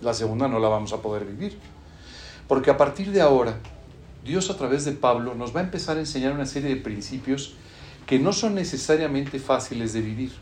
[0.00, 1.58] la segunda no la vamos a poder vivir.
[2.48, 3.58] Porque a partir de ahora,
[4.24, 7.56] Dios a través de Pablo nos va a empezar a enseñar una serie de principios
[8.06, 10.32] que no son necesariamente fáciles de vivir,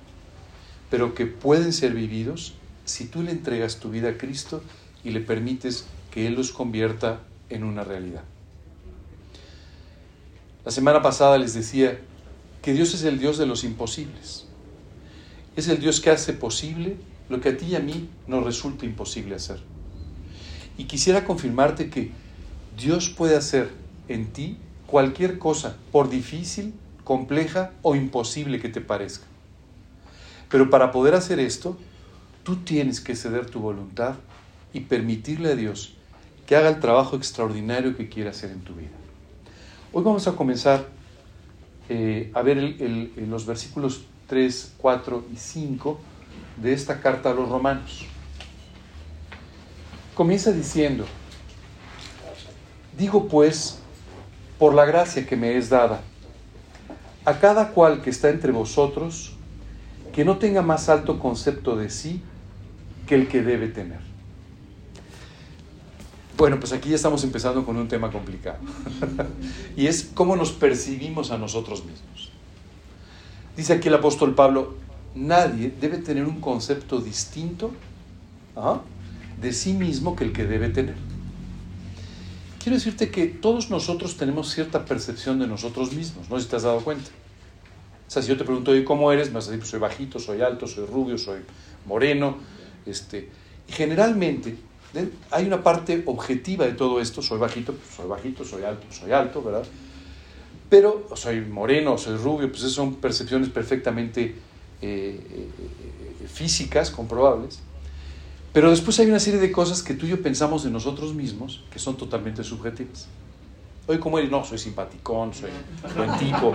[0.89, 2.55] pero que pueden ser vividos
[2.89, 4.63] si tú le entregas tu vida a Cristo
[5.05, 7.21] y le permites que Él los convierta
[7.51, 8.25] en una realidad.
[10.65, 11.99] La semana pasada les decía
[12.63, 14.47] que Dios es el Dios de los imposibles.
[15.55, 16.97] Es el Dios que hace posible
[17.29, 19.61] lo que a ti y a mí nos resulta imposible hacer.
[20.77, 22.11] Y quisiera confirmarte que
[22.77, 23.71] Dios puede hacer
[24.09, 26.73] en ti cualquier cosa, por difícil,
[27.05, 29.27] compleja o imposible que te parezca.
[30.49, 31.77] Pero para poder hacer esto,
[32.49, 34.15] tú tienes que ceder tu voluntad
[34.73, 35.93] y permitirle a Dios
[36.47, 38.89] que haga el trabajo extraordinario que quiere hacer en tu vida.
[39.93, 40.87] Hoy vamos a comenzar
[41.91, 42.57] eh, a ver
[43.19, 46.01] los versículos 3, 4 y 5
[46.57, 48.07] de esta carta a los romanos.
[50.15, 51.05] Comienza diciendo,
[52.97, 53.79] digo pues,
[54.59, 56.01] por la gracia que me es dada,
[57.27, 59.35] a cada cual que está entre vosotros,
[60.15, 62.23] que no tenga más alto concepto de sí
[63.09, 63.99] que el que debe tener.
[66.37, 68.59] Bueno, pues aquí ya estamos empezando con un tema complicado.
[69.77, 72.31] y es cómo nos percibimos a nosotros mismos.
[73.57, 74.77] Dice aquí el apóstol Pablo,
[75.17, 77.73] nadie debe tener un concepto distinto
[79.41, 80.95] de sí mismo que el que debe tener.
[82.63, 86.63] Quiero decirte que todos nosotros tenemos cierta percepción de nosotros mismos, no si te has
[86.63, 87.11] dado cuenta.
[88.07, 89.29] O sea, si yo te pregunto, ¿y cómo eres?
[89.29, 91.41] Me vas a decir, pues soy bajito, soy alto, soy rubio, soy
[91.85, 92.37] moreno.
[92.87, 93.29] Este,
[93.69, 94.57] generalmente
[95.31, 99.13] hay una parte objetiva de todo esto, soy bajito, pues soy bajito, soy alto, soy
[99.13, 99.65] alto, ¿verdad?
[100.71, 104.35] Pero soy moreno, soy rubio, pues esas son percepciones perfectamente
[104.81, 107.61] eh, eh, físicas, comprobables.
[108.53, 111.65] Pero después hay una serie de cosas que tú y yo pensamos de nosotros mismos
[111.71, 113.09] que son totalmente subjetivas.
[113.91, 115.51] Hoy como él, no, soy simpaticón, soy
[115.97, 116.53] buen tipo,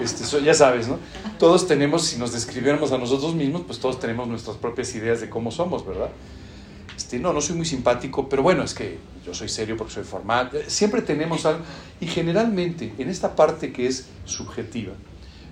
[0.00, 0.98] este, ya sabes, ¿no?
[1.38, 5.28] Todos tenemos, si nos describiéramos a nosotros mismos, pues todos tenemos nuestras propias ideas de
[5.28, 6.08] cómo somos, ¿verdad?
[6.96, 10.04] Este, no, no soy muy simpático, pero bueno, es que yo soy serio porque soy
[10.04, 10.50] formal.
[10.68, 11.60] Siempre tenemos algo,
[12.00, 14.94] y generalmente en esta parte que es subjetiva,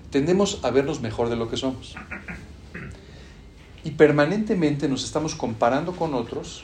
[0.09, 1.93] tendemos a vernos mejor de lo que somos.
[3.83, 6.63] Y permanentemente nos estamos comparando con otros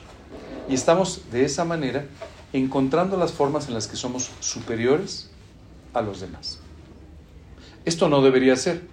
[0.67, 2.08] y estamos de esa manera
[2.58, 5.30] encontrando las formas en las que somos superiores
[5.94, 6.60] a los demás.
[7.86, 8.88] Esto no debería ser.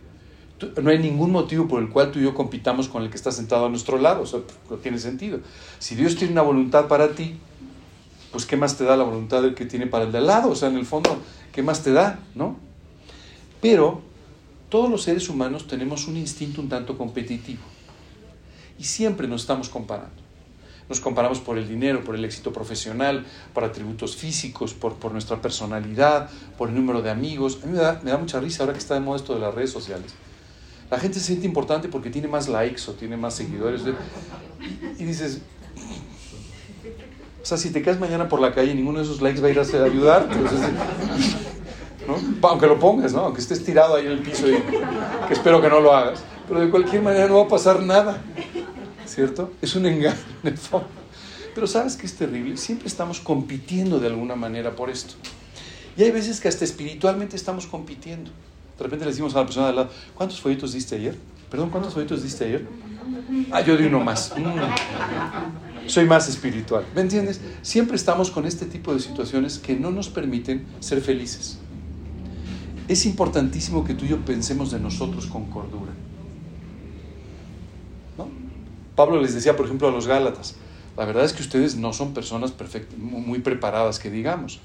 [0.80, 3.32] No hay ningún motivo por el cual tú y yo compitamos con el que está
[3.32, 4.22] sentado a nuestro lado.
[4.22, 5.40] O sea, no tiene sentido.
[5.78, 7.36] Si Dios tiene una voluntad para ti,
[8.30, 10.50] pues ¿qué más te da la voluntad del que tiene para el de al lado?
[10.50, 11.16] O sea, en el fondo,
[11.52, 12.20] ¿qué más te da?
[12.34, 12.56] ¿No?
[13.60, 14.02] Pero
[14.68, 17.62] todos los seres humanos tenemos un instinto un tanto competitivo
[18.78, 20.21] y siempre nos estamos comparando.
[20.88, 25.40] Nos comparamos por el dinero, por el éxito profesional, por atributos físicos, por, por nuestra
[25.40, 27.60] personalidad, por el número de amigos.
[27.62, 29.40] A mí me da, me da mucha risa ahora que está de moda esto de
[29.40, 30.12] las redes sociales.
[30.90, 33.80] La gente se siente importante porque tiene más likes o tiene más seguidores.
[34.98, 35.40] Y dices,
[37.42, 39.50] o sea, si te caes mañana por la calle, ninguno de esos likes va a
[39.50, 40.36] ir a ayudarte.
[42.06, 42.48] ¿no?
[42.48, 43.20] Aunque lo pongas, ¿no?
[43.20, 44.56] Aunque estés tirado ahí en el piso y
[45.26, 46.22] que espero que no lo hagas.
[46.46, 48.20] Pero de cualquier manera no va a pasar nada.
[49.14, 49.52] ¿Cierto?
[49.60, 50.58] Es un engaño en el.
[51.54, 52.56] Pero ¿sabes qué es terrible?
[52.56, 55.14] Siempre estamos compitiendo de alguna manera por esto.
[55.98, 58.30] Y hay veces que hasta espiritualmente estamos compitiendo.
[58.78, 61.14] De repente le decimos a la persona de al lado, ¿cuántos folletos diste ayer?
[61.50, 62.66] Perdón, ¿cuántos folletos diste ayer?
[63.50, 64.32] Ah, yo di uno más.
[64.34, 65.88] Mm.
[65.88, 66.86] Soy más espiritual.
[66.94, 67.38] ¿Me entiendes?
[67.60, 71.58] Siempre estamos con este tipo de situaciones que no nos permiten ser felices.
[72.88, 75.92] Es importantísimo que tú y yo pensemos de nosotros con cordura.
[78.94, 80.56] Pablo les decía, por ejemplo, a los Gálatas,
[80.96, 82.52] la verdad es que ustedes no son personas
[82.96, 84.60] muy preparadas, que digamos.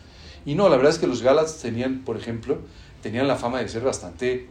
[0.46, 2.60] Y no, la verdad es que los Gálatas tenían, por ejemplo,
[3.02, 4.48] tenían la fama de ser bastante,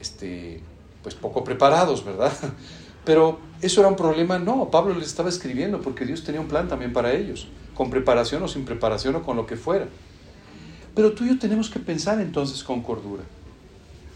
[0.00, 0.60] este,
[1.02, 2.32] pues poco preparados, ¿verdad?
[3.04, 6.68] Pero eso era un problema, no, Pablo les estaba escribiendo porque Dios tenía un plan
[6.68, 9.86] también para ellos, con preparación o sin preparación o con lo que fuera.
[10.94, 13.22] Pero tú y yo tenemos que pensar entonces con cordura.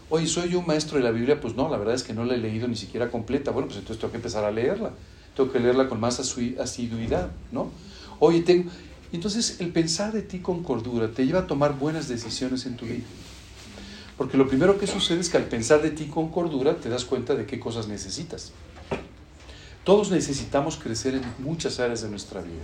[0.09, 1.41] Oye, ¿soy yo un maestro de la Biblia?
[1.41, 3.51] Pues no, la verdad es que no la he leído ni siquiera completa.
[3.51, 4.91] Bueno, pues entonces tengo que empezar a leerla.
[5.35, 7.71] Tengo que leerla con más asiduidad, ¿no?
[8.19, 8.69] Oye, tengo...
[9.11, 12.85] Entonces el pensar de ti con cordura te lleva a tomar buenas decisiones en tu
[12.85, 13.05] vida.
[14.17, 17.05] Porque lo primero que sucede es que al pensar de ti con cordura te das
[17.05, 18.51] cuenta de qué cosas necesitas.
[19.83, 22.63] Todos necesitamos crecer en muchas áreas de nuestra vida.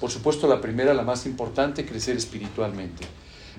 [0.00, 3.04] Por supuesto, la primera, la más importante, crecer espiritualmente.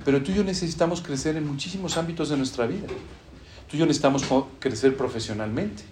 [0.03, 2.88] Pero tú y yo necesitamos crecer en muchísimos ámbitos de nuestra vida.
[3.69, 4.23] Tú y yo necesitamos
[4.60, 5.84] crecer profesionalmente.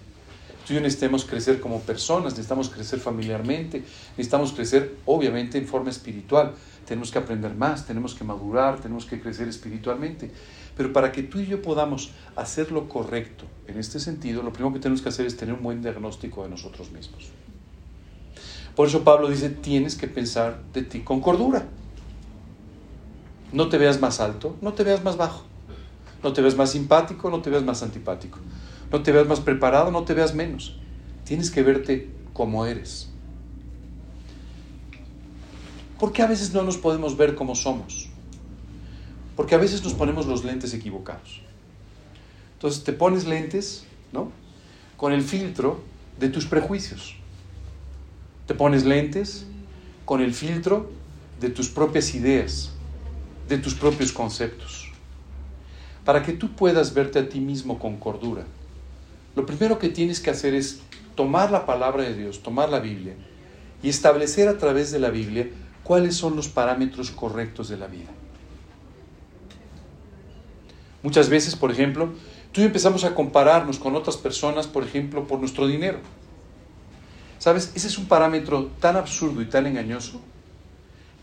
[0.66, 3.82] Tú y yo necesitamos crecer como personas, necesitamos crecer familiarmente,
[4.16, 6.52] necesitamos crecer obviamente en forma espiritual.
[6.86, 10.30] Tenemos que aprender más, tenemos que madurar, tenemos que crecer espiritualmente.
[10.76, 14.72] Pero para que tú y yo podamos hacer lo correcto en este sentido, lo primero
[14.74, 17.28] que tenemos que hacer es tener un buen diagnóstico de nosotros mismos.
[18.74, 21.66] Por eso Pablo dice, tienes que pensar de ti con cordura.
[23.54, 25.44] No te veas más alto, no te veas más bajo.
[26.24, 28.40] No te veas más simpático, no te veas más antipático.
[28.90, 30.76] No te veas más preparado, no te veas menos.
[31.24, 33.10] Tienes que verte como eres.
[36.00, 38.08] ¿Por qué a veces no nos podemos ver como somos?
[39.36, 41.40] Porque a veces nos ponemos los lentes equivocados.
[42.54, 44.32] Entonces te pones lentes, ¿no?
[44.96, 45.80] Con el filtro
[46.18, 47.14] de tus prejuicios.
[48.48, 49.46] Te pones lentes
[50.04, 50.90] con el filtro
[51.40, 52.73] de tus propias ideas,
[53.48, 54.90] de tus propios conceptos.
[56.04, 58.44] Para que tú puedas verte a ti mismo con cordura,
[59.36, 60.80] lo primero que tienes que hacer es
[61.14, 63.14] tomar la palabra de Dios, tomar la Biblia
[63.82, 65.48] y establecer a través de la Biblia
[65.82, 68.10] cuáles son los parámetros correctos de la vida.
[71.02, 72.14] Muchas veces, por ejemplo,
[72.52, 75.98] tú empezamos a compararnos con otras personas, por ejemplo, por nuestro dinero.
[77.38, 77.72] ¿Sabes?
[77.74, 80.20] Ese es un parámetro tan absurdo y tan engañoso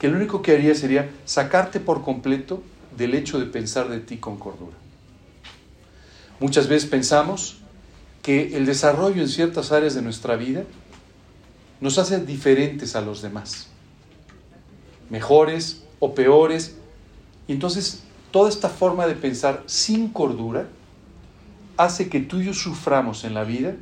[0.01, 2.63] que lo único que haría sería sacarte por completo
[2.97, 4.75] del hecho de pensar de ti con cordura.
[6.39, 7.57] Muchas veces pensamos
[8.23, 10.63] que el desarrollo en ciertas áreas de nuestra vida
[11.81, 13.67] nos hace diferentes a los demás,
[15.11, 16.77] mejores o peores.
[17.47, 20.67] Y entonces toda esta forma de pensar sin cordura
[21.77, 23.75] hace que tú y yo suframos en la vida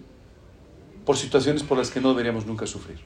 [1.05, 2.99] por situaciones por las que no deberíamos nunca sufrir.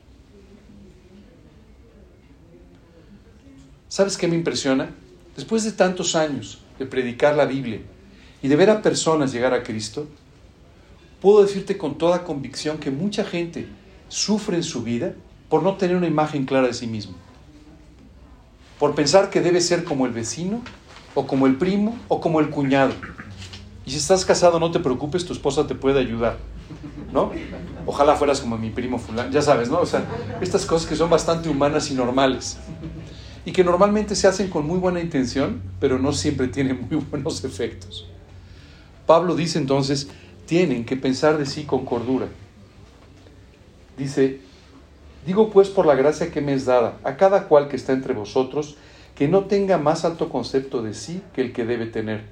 [3.93, 4.89] ¿Sabes qué me impresiona?
[5.35, 7.79] Después de tantos años de predicar la Biblia
[8.41, 10.07] y de ver a personas llegar a Cristo,
[11.21, 13.67] puedo decirte con toda convicción que mucha gente
[14.07, 15.13] sufre en su vida
[15.47, 17.13] por no tener una imagen clara de sí mismo.
[18.79, 20.63] Por pensar que debe ser como el vecino
[21.13, 22.95] o como el primo, o como el cuñado.
[23.85, 26.39] Y si estás casado, no te preocupes, tu esposa te puede ayudar,
[27.11, 27.31] ¿no?
[27.85, 29.77] Ojalá fueras como mi primo fulano, ya sabes, ¿no?
[29.81, 30.03] O sea,
[30.41, 32.57] estas cosas que son bastante humanas y normales.
[33.45, 37.43] Y que normalmente se hacen con muy buena intención, pero no siempre tienen muy buenos
[37.43, 38.07] efectos.
[39.05, 40.07] Pablo dice entonces,
[40.45, 42.27] tienen que pensar de sí con cordura.
[43.97, 44.39] Dice,
[45.25, 48.13] digo pues por la gracia que me es dada a cada cual que está entre
[48.13, 48.75] vosotros,
[49.15, 52.23] que no tenga más alto concepto de sí que el que debe tener,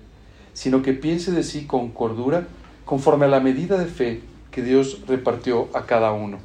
[0.53, 2.47] sino que piense de sí con cordura,
[2.85, 6.39] conforme a la medida de fe que Dios repartió a cada uno.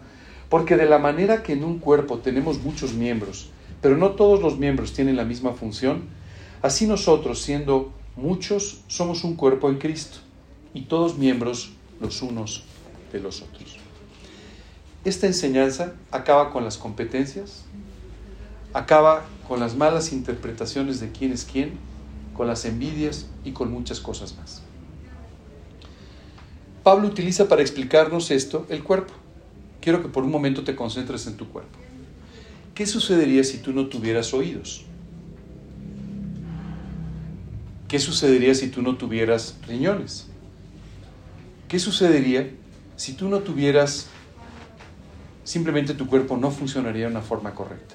[0.48, 3.50] Porque de la manera que en un cuerpo tenemos muchos miembros,
[3.87, 6.09] pero no todos los miembros tienen la misma función,
[6.61, 10.18] así nosotros, siendo muchos, somos un cuerpo en Cristo,
[10.75, 11.70] y todos miembros
[12.01, 12.64] los unos
[13.12, 13.79] de los otros.
[15.05, 17.64] esta enseñanza acaba con las competencias,
[18.72, 21.79] acaba con las malas interpretaciones de quién es quién,
[22.37, 24.62] con las envidias y con muchas cosas más.
[26.83, 29.14] Pablo utiliza para explicarnos esto el cuerpo.
[29.81, 31.86] Quiero que por un momento te concentres en tu cuerpo.
[32.77, 34.85] ¿Qué sucedería si tú no tuvieras oídos?
[37.89, 40.27] ¿Qué sucedería si tú no tuvieras riñones?
[41.69, 42.51] ¿Qué sucedería
[42.97, 44.09] si tú no tuvieras,
[45.43, 47.95] simplemente tu cuerpo no funcionaría de una forma correcta?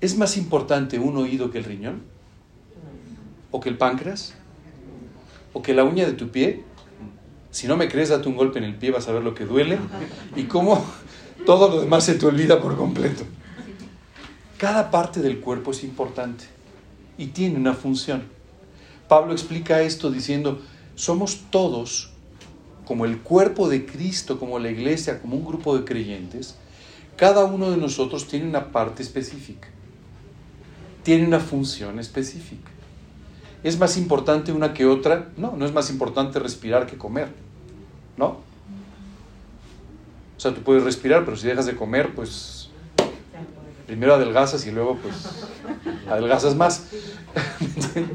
[0.00, 2.02] ¿Es más importante un oído que el riñón?
[3.52, 4.34] ¿O que el páncreas?
[5.52, 6.64] ¿O que la uña de tu pie?
[7.52, 9.44] Si no me crees, date un golpe en el pie, vas a ver lo que
[9.44, 9.78] duele
[10.34, 10.84] y cómo
[11.44, 13.24] todo lo demás se te olvida por completo.
[14.58, 16.44] Cada parte del cuerpo es importante
[17.18, 18.22] y tiene una función.
[19.08, 20.60] Pablo explica esto diciendo,
[20.94, 22.10] somos todos
[22.84, 26.56] como el cuerpo de Cristo, como la iglesia, como un grupo de creyentes,
[27.16, 29.68] cada uno de nosotros tiene una parte específica,
[31.02, 32.70] tiene una función específica.
[33.62, 35.28] ¿Es más importante una que otra?
[35.36, 37.28] No, no es más importante respirar que comer,
[38.16, 38.38] ¿no?
[40.42, 42.68] Sea, tú puedes respirar, pero si dejas de comer, pues
[43.86, 45.14] primero adelgazas y luego pues
[46.10, 46.88] adelgazas más.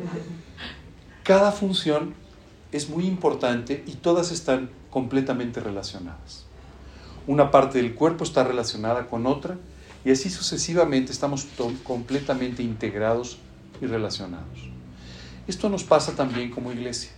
[1.24, 2.16] Cada función
[2.74, 6.44] es muy importante y todas están completamente relacionadas.
[7.28, 9.56] Una parte del cuerpo está relacionada con otra
[10.04, 11.48] y así sucesivamente estamos
[11.86, 13.38] completamente integrados
[13.80, 14.68] y relacionados.
[15.48, 17.12] Esto nos pasa también como iglesia.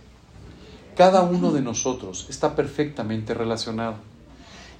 [0.96, 4.08] Cada uno de nosotros está perfectamente relacionado.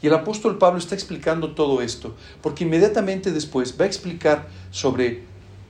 [0.02, 5.24] Y el apóstol Pablo está explicando todo esto, porque inmediatamente después va a explicar sobre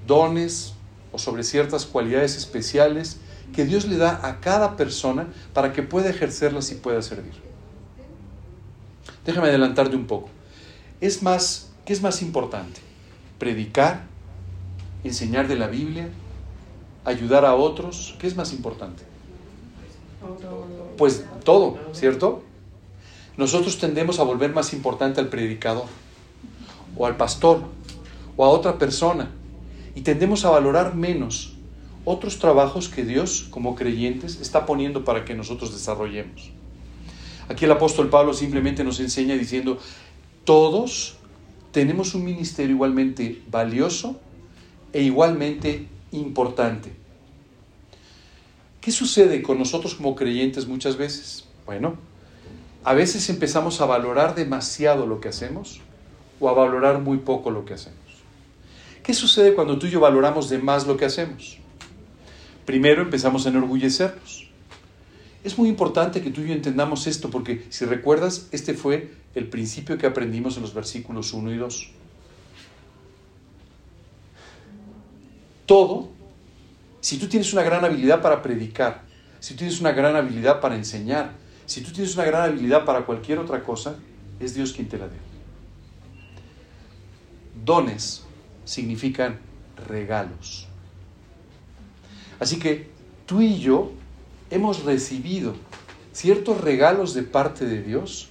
[0.06, 0.74] dones
[1.12, 3.18] o sobre ciertas cualidades especiales
[3.54, 7.34] que Dios le da a cada persona para que pueda ejercerlas y pueda servir.
[9.24, 10.28] Déjame adelantarte un poco.
[11.00, 12.80] Es más, ¿qué es más importante?
[13.38, 14.04] ¿Predicar?
[15.02, 16.08] ¿Enseñar de la Biblia?
[17.04, 18.14] ¿Ayudar a otros?
[18.18, 19.02] ¿Qué es más importante?
[20.96, 22.42] Pues todo, ¿cierto?
[23.40, 25.86] Nosotros tendemos a volver más importante al predicador
[26.94, 27.62] o al pastor
[28.36, 29.30] o a otra persona
[29.94, 31.54] y tendemos a valorar menos
[32.04, 36.50] otros trabajos que Dios, como creyentes, está poniendo para que nosotros desarrollemos.
[37.48, 39.78] Aquí el apóstol Pablo simplemente nos enseña diciendo,
[40.44, 41.16] todos
[41.72, 44.20] tenemos un ministerio igualmente valioso
[44.92, 46.92] e igualmente importante.
[48.82, 51.46] ¿Qué sucede con nosotros como creyentes muchas veces?
[51.64, 52.09] Bueno,
[52.84, 55.80] a veces empezamos a valorar demasiado lo que hacemos
[56.38, 57.98] o a valorar muy poco lo que hacemos.
[59.02, 61.58] ¿Qué sucede cuando tú y yo valoramos de más lo que hacemos?
[62.64, 64.48] Primero empezamos a enorgullecernos.
[65.42, 69.48] Es muy importante que tú y yo entendamos esto porque si recuerdas, este fue el
[69.48, 71.90] principio que aprendimos en los versículos 1 y 2.
[75.66, 76.08] Todo,
[77.00, 79.02] si tú tienes una gran habilidad para predicar,
[79.38, 81.39] si tú tienes una gran habilidad para enseñar,
[81.70, 83.94] si tú tienes una gran habilidad para cualquier otra cosa,
[84.40, 85.20] es Dios quien te la dio.
[87.64, 88.24] Dones
[88.64, 89.38] significan
[89.86, 90.66] regalos.
[92.40, 92.90] Así que
[93.24, 93.92] tú y yo
[94.50, 95.54] hemos recibido
[96.12, 98.30] ciertos regalos de parte de Dios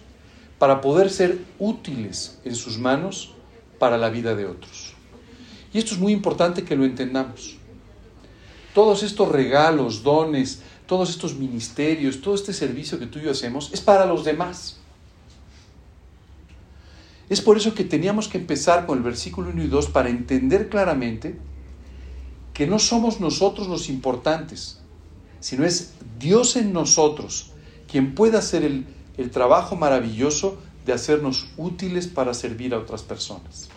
[0.58, 3.32] para poder ser útiles en sus manos
[3.78, 4.96] para la vida de otros.
[5.72, 7.56] Y esto es muy importante que lo entendamos.
[8.74, 13.70] Todos estos regalos, dones, todos estos ministerios, todo este servicio que tú y yo hacemos
[13.72, 14.78] es para los demás.
[17.30, 20.68] Es por eso que teníamos que empezar con el versículo 1 y 2 para entender
[20.68, 21.38] claramente
[22.56, 24.80] que no somos nosotros los importantes,
[25.40, 27.52] sino es Dios en nosotros
[27.88, 33.70] quien puede hacer el, el trabajo maravilloso de hacernos útiles para servir a otras personas.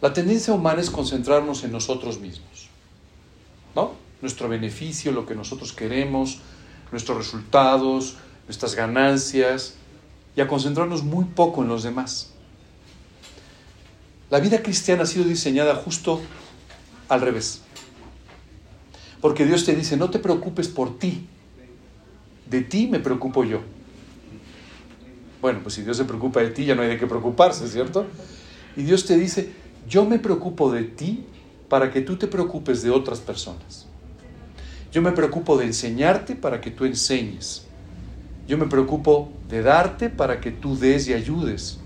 [0.00, 2.51] La tendencia humana es concentrarnos en nosotros mismos.
[4.22, 6.38] Nuestro beneficio, lo que nosotros queremos,
[6.90, 9.74] nuestros resultados, nuestras ganancias,
[10.34, 12.30] y a concentrarnos muy poco en los demás.
[14.30, 16.20] La vida cristiana ha sido diseñada justo
[17.08, 17.60] al revés.
[19.20, 21.26] Porque Dios te dice, no te preocupes por ti,
[22.48, 23.60] de ti me preocupo yo.
[25.40, 28.06] Bueno, pues si Dios se preocupa de ti, ya no hay de qué preocuparse, ¿cierto?
[28.76, 29.52] Y Dios te dice,
[29.88, 31.26] yo me preocupo de ti
[31.68, 33.86] para que tú te preocupes de otras personas.
[34.92, 37.66] Yo me preocupo de enseñarte para que tú enseñes.
[38.46, 41.78] Yo me preocupo de darte para que tú des y ayudes.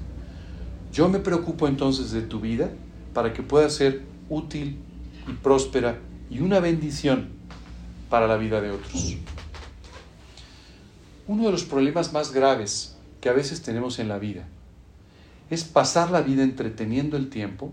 [0.93, 2.71] Yo me preocupo entonces de tu vida
[3.15, 4.79] para que pueda ser útil
[5.29, 7.29] y próspera y una bendición
[8.11, 9.17] para la vida de otros.
[11.29, 14.49] Uno de los problemas más graves que a veces tenemos en la vida
[15.49, 17.73] es pasar la vida entreteniendo el tiempo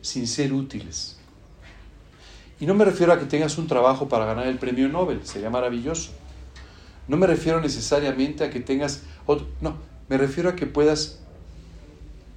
[0.00, 1.21] sin ser útiles.
[2.62, 5.50] Y no me refiero a que tengas un trabajo para ganar el premio Nobel, sería
[5.50, 6.12] maravilloso.
[7.08, 11.18] No me refiero necesariamente a que tengas otro, no, me refiero a que puedas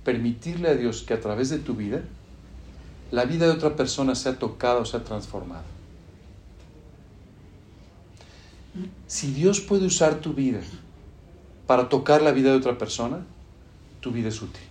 [0.03, 2.01] permitirle a Dios que a través de tu vida
[3.11, 5.65] la vida de otra persona sea tocada o sea transformada.
[9.05, 10.61] Si Dios puede usar tu vida
[11.67, 13.23] para tocar la vida de otra persona,
[13.99, 14.63] tu vida es útil.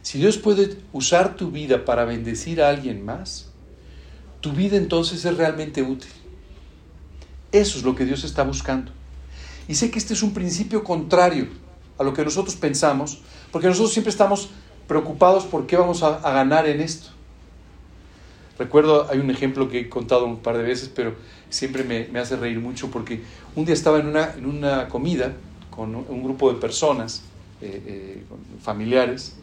[0.00, 3.49] Si Dios puede usar tu vida para bendecir a alguien más,
[4.40, 6.10] tu vida entonces es realmente útil.
[7.52, 8.92] Eso es lo que Dios está buscando.
[9.68, 11.48] Y sé que este es un principio contrario
[11.98, 13.20] a lo que nosotros pensamos,
[13.52, 14.50] porque nosotros siempre estamos
[14.88, 17.10] preocupados por qué vamos a, ganar en esto.
[18.58, 21.14] Recuerdo, hay un ejemplo que he contado un par de veces, pero
[21.48, 23.22] siempre me, hace reír mucho porque
[23.54, 25.34] un día estaba en una, en una comida
[25.70, 27.22] con un grupo de personas
[27.62, 28.22] eh, eh,
[28.62, 29.36] familiares.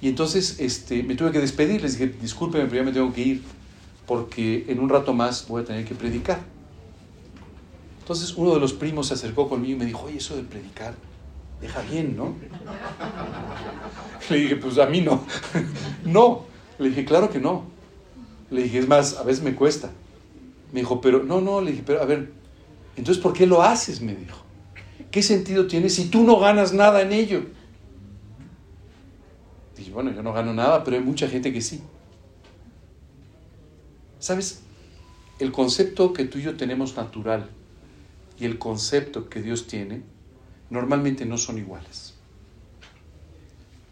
[0.00, 3.42] Y entonces este, me tuve que despedir, les dije, discúlpenme, pero me tengo que ir,
[4.08, 6.40] porque en un rato más voy a tener que predicar.
[8.00, 10.94] Entonces uno de los primos se acercó conmigo y me dijo, oye, eso de predicar,
[11.60, 12.34] deja bien, ¿no?
[14.30, 15.22] Le dije, pues a mí no.
[16.06, 16.46] no.
[16.78, 17.64] Le dije, claro que no.
[18.50, 19.90] Le dije, es más, a veces me cuesta.
[20.72, 22.32] Me dijo, pero no, no, le dije, pero a ver,
[22.96, 24.00] entonces ¿por qué lo haces?
[24.00, 24.38] Me dijo.
[25.10, 27.42] ¿qué sentido tiene si tú no ganas nada en ello?
[29.76, 31.82] Dije, bueno, yo no gano nada, pero hay mucha gente que sí.
[34.18, 34.62] ¿Sabes?
[35.38, 37.48] El concepto que tú y yo tenemos natural
[38.38, 40.02] y el concepto que Dios tiene
[40.70, 42.14] normalmente no son iguales.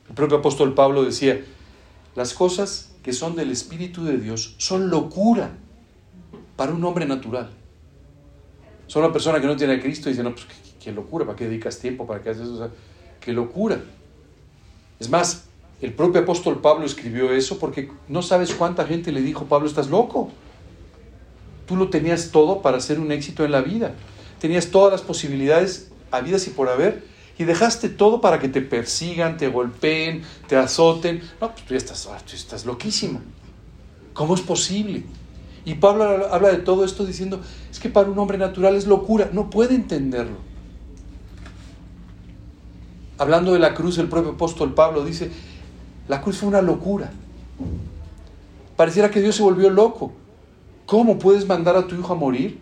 [0.09, 1.41] El propio apóstol Pablo decía,
[2.15, 5.51] las cosas que son del Espíritu de Dios son locura
[6.57, 7.51] para un hombre natural.
[8.87, 10.47] Son una persona que no tiene a Cristo y dice, no, pues
[10.81, 12.07] qué locura, ¿para qué dedicas tiempo?
[12.07, 12.71] ¿Para qué haces eso?
[13.21, 13.81] qué locura.
[15.01, 15.46] Es más,
[15.81, 19.89] el propio apóstol Pablo escribió eso porque no sabes cuánta gente le dijo, Pablo, estás
[19.89, 20.31] loco.
[21.67, 23.95] Tú lo tenías todo para ser un éxito en la vida.
[24.41, 27.03] Tenías todas las posibilidades habidas y por haber
[27.39, 31.23] y dejaste todo para que te persigan, te golpeen, te azoten.
[31.41, 33.21] No, pues tú ya estás, ah, tú estás loquísimo.
[34.15, 35.05] ¿Cómo es posible?
[35.67, 39.29] Y Pablo habla de todo esto diciendo, es que para un hombre natural es locura,
[39.33, 40.37] no puede entenderlo.
[43.19, 45.31] Hablando de la cruz, el propio apóstol Pablo dice,
[46.09, 47.11] la cruz fue una locura.
[48.77, 50.13] Pareciera que Dios se volvió loco.
[50.85, 52.61] ¿Cómo puedes mandar a tu hijo a morir?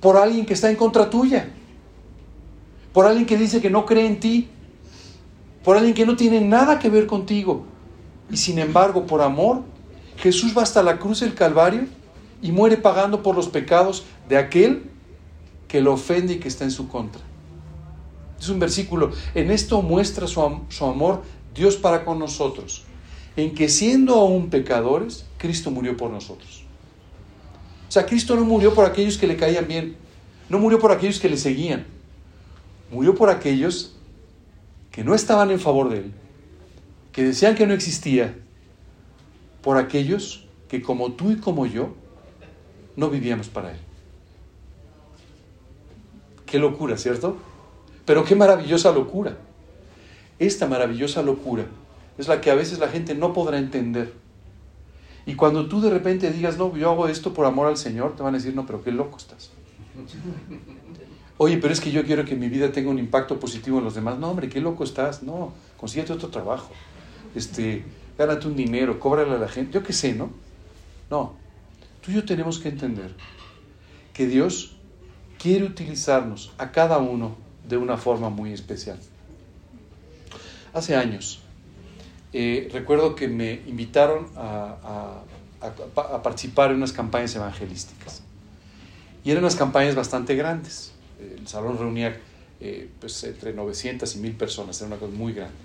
[0.00, 1.50] Por alguien que está en contra tuya.
[2.92, 4.48] Por alguien que dice que no cree en ti.
[5.64, 7.64] Por alguien que no tiene nada que ver contigo.
[8.30, 9.62] Y sin embargo, por amor,
[10.16, 11.86] Jesús va hasta la cruz del Calvario
[12.40, 14.84] y muere pagando por los pecados de aquel
[15.66, 17.20] que lo ofende y que está en su contra.
[18.40, 19.10] Es un versículo.
[19.34, 20.40] En esto muestra su,
[20.84, 21.22] amor
[21.54, 22.84] Dios para con nosotros.
[23.36, 26.64] En que siendo aún pecadores, Cristo murió por nosotros.
[27.88, 29.96] O sea, Cristo no murió por aquellos que le caían bien.
[30.48, 31.86] No murió por aquellos que le seguían.
[32.90, 33.94] Murió por aquellos
[34.90, 36.12] que no estaban en favor de Él.
[37.12, 38.36] Que decían que no existía.
[39.62, 41.94] Por aquellos que como tú y como yo
[42.96, 43.78] no vivíamos para Él.
[46.44, 47.36] Qué locura, ¿cierto?
[48.04, 49.36] Pero qué maravillosa locura.
[50.38, 51.66] Esta maravillosa locura
[52.16, 54.12] es la que a veces la gente no podrá entender.
[55.26, 58.22] Y cuando tú de repente digas, no, yo hago esto por amor al Señor, te
[58.22, 59.50] van a decir, no, pero qué loco estás.
[61.36, 63.94] Oye, pero es que yo quiero que mi vida tenga un impacto positivo en los
[63.94, 64.18] demás.
[64.18, 65.22] No, hombre, qué loco estás.
[65.22, 66.70] No, consíguete otro trabajo.
[67.34, 67.84] Este,
[68.16, 69.72] gánate un dinero, cóbrale a la gente.
[69.72, 70.30] Yo qué sé, ¿no?
[71.10, 71.34] No.
[72.00, 73.14] Tú y yo tenemos que entender
[74.12, 74.76] que Dios
[75.38, 77.36] quiere utilizarnos a cada uno
[77.68, 78.98] de una forma muy especial.
[80.72, 81.40] Hace años,
[82.32, 85.22] eh, recuerdo que me invitaron a,
[86.22, 88.22] participar en unas campañas evangelísticas.
[89.24, 90.92] Y eran unas campañas bastante grandes.
[91.20, 92.16] El salón reunía
[92.60, 95.56] eh, pues, entre 900 y 1000 personas, era una cosa muy grande.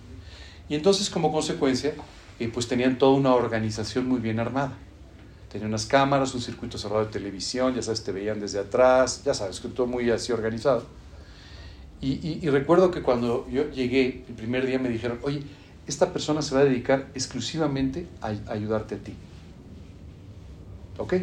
[0.69, 1.93] Y entonces, como consecuencia,
[2.39, 4.73] eh, pues tenían toda una organización muy bien armada.
[5.51, 9.33] Tenían unas cámaras, un circuito cerrado de televisión, ya sabes, te veían desde atrás, ya
[9.33, 10.83] sabes, que todo muy así organizado.
[12.05, 15.41] Y, recuerdo que cuando yo llegué el primer día me dijeron, oye,
[15.87, 19.13] esta persona se va a dedicar exclusivamente a, ayudarte a ti.
[20.97, 21.13] ¿Ok?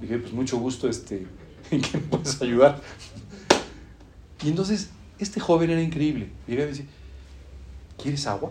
[0.00, 1.28] Dije, pues mucho gusto, este,
[1.70, 2.82] ¿en qué me puedes ayudar?
[4.42, 4.90] Y entonces,
[5.20, 6.30] este joven era increíble.
[6.48, 6.86] Llega y me dice,
[8.02, 8.50] ¿quieres agua?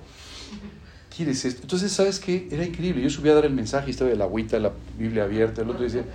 [1.13, 1.63] ¿Quieres esto?
[1.63, 2.47] Entonces, ¿sabes qué?
[2.51, 3.01] Era increíble.
[3.01, 5.63] Yo subí a dar el mensaje y estaba el agüita, la Biblia abierta.
[5.63, 6.05] El otro decía,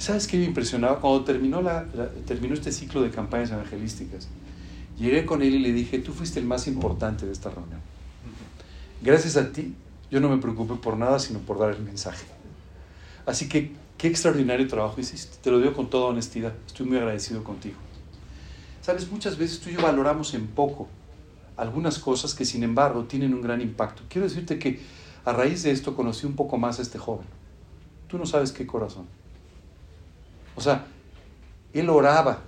[0.00, 0.98] ¿Sabes qué me impresionaba?
[0.98, 1.84] Cuando terminó, la,
[2.26, 4.28] terminó este ciclo de campañas evangelísticas,
[4.98, 7.80] llegué con él y le dije, tú fuiste el más importante de esta reunión.
[9.02, 9.74] Gracias a ti,
[10.10, 12.24] yo no me preocupé por nada, sino por dar el mensaje.
[13.26, 15.36] Así que, qué extraordinario trabajo hiciste.
[15.42, 16.54] Te lo digo con toda honestidad.
[16.66, 17.76] Estoy muy agradecido contigo.
[18.80, 20.88] Sabes, muchas veces tú y yo valoramos en poco
[21.58, 24.02] algunas cosas que sin embargo tienen un gran impacto.
[24.08, 24.80] Quiero decirte que
[25.26, 27.26] a raíz de esto conocí un poco más a este joven.
[28.08, 29.19] Tú no sabes qué corazón.
[30.56, 30.86] O sea,
[31.72, 32.40] él oraba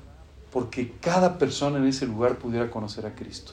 [0.52, 3.52] porque cada persona en ese lugar pudiera conocer a Cristo.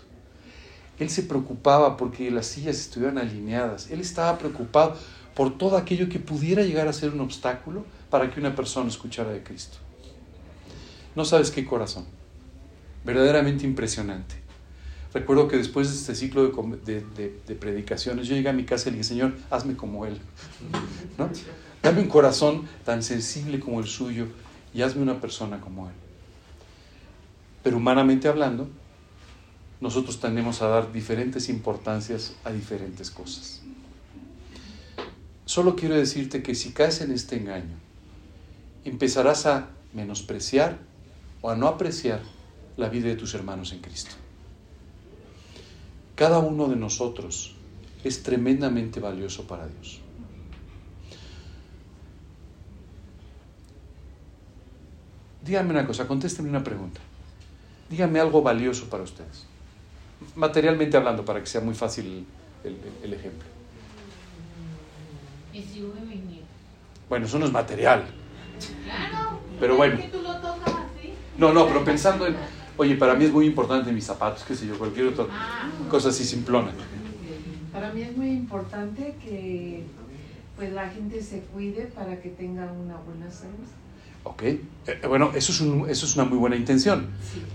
[0.99, 3.89] Él se preocupaba porque las sillas estuvieran alineadas.
[3.89, 4.97] Él estaba preocupado
[5.33, 9.31] por todo aquello que pudiera llegar a ser un obstáculo para que una persona escuchara
[9.31, 9.77] de Cristo.
[11.15, 12.05] No sabes qué corazón.
[13.05, 14.35] Verdaderamente impresionante.
[15.13, 16.51] Recuerdo que después de este ciclo
[16.85, 20.19] de, predicaciones, yo llegué a mi casa y le dije, Señor, hazme como Él.
[21.17, 21.29] ¿No?
[21.81, 24.27] Dame un corazón tan sensible como el suyo
[24.73, 25.95] y hazme una persona como Él.
[27.63, 28.67] Pero humanamente hablando,
[29.81, 33.61] nosotros tendemos a dar diferentes importancias a diferentes cosas.
[35.45, 37.77] Solo quiero decirte que si caes en este engaño,
[38.83, 40.77] empezarás a menospreciar
[41.41, 42.21] o a no apreciar
[42.77, 44.11] la vida de tus hermanos en Cristo.
[46.15, 47.55] Cada uno de nosotros
[48.03, 50.01] es tremendamente valioso para Dios.
[55.49, 57.01] Díganme una cosa, contéstenme una pregunta.
[57.89, 59.47] Díganme algo valioso para ustedes.
[60.35, 62.23] Materialmente hablando, para que sea muy fácil
[62.63, 63.47] el, ejemplo.
[67.09, 68.05] Bueno, eso no es material.
[68.85, 69.39] Claro.
[69.59, 69.99] Pero bueno.
[71.39, 72.35] No, no, pero pensando en
[72.77, 75.67] Oye, para mí es muy importante mis zapatos, qué sé yo, cualquier otra ah.
[75.89, 76.71] cosa así simplona.
[77.73, 79.83] Para mí es muy importante que
[80.55, 83.65] pues la gente se cuide para que tenga una buena salud.
[84.23, 84.61] Ok, eh,
[85.07, 87.07] bueno, eso es, eso es una muy buena intención.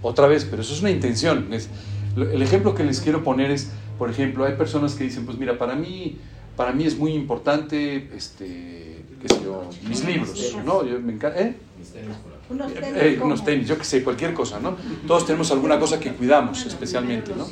[0.03, 1.53] Otra vez, pero eso es una intención.
[1.53, 1.69] Es,
[2.17, 5.59] el ejemplo que les quiero poner es, por ejemplo, hay personas que dicen, pues mira,
[5.59, 6.19] para mí,
[6.57, 10.85] para mí es muy importante, este, qué sé yo, mis libros, ¿no?
[10.85, 11.57] Yo me encanta, ¿eh?
[12.49, 14.77] Unos eh, tenis, eh, unos tenis, yo que sé, cualquier cosa, ¿no?
[15.07, 17.47] Todos tenemos alguna cosa que cuidamos especialmente, ¿no?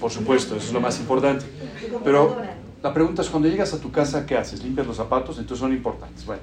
[0.00, 1.44] Por supuesto, eso es lo más importante.
[2.04, 2.36] Pero
[2.82, 4.62] la pregunta es, cuando llegas a tu casa, ¿qué haces?
[4.62, 5.38] ¿Limpias los zapatos?
[5.38, 6.24] Entonces son importantes.
[6.24, 6.42] Bueno,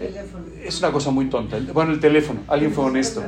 [0.00, 1.58] es una cosa muy tonta.
[1.72, 2.40] Bueno, el teléfono.
[2.48, 3.22] Alguien fue honesto.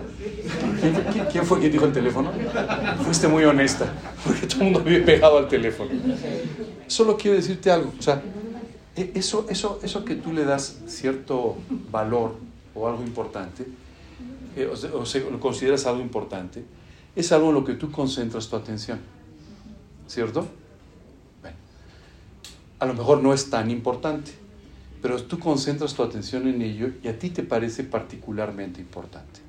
[1.30, 2.32] ¿Quién, fue quien dijo el teléfono?
[3.04, 3.92] Fuiste muy honesta,
[4.24, 5.90] porque todo el mundo vive pegado al teléfono.
[6.86, 7.92] Solo quiero decirte algo.
[7.98, 8.22] O sea,
[8.96, 11.56] e, eso, eso, eso que tú le das cierto
[11.90, 12.36] valor
[12.74, 13.66] o algo importante,
[14.56, 16.64] eh, o, lo consideras algo importante,
[17.16, 19.00] es algo en lo que tú concentras tu atención.
[20.06, 20.46] ¿Cierto?
[22.78, 24.32] A lo mejor no es tan importante,
[25.04, 29.40] pero tú concentras tu atención en ello y a ti te parece particularmente importante.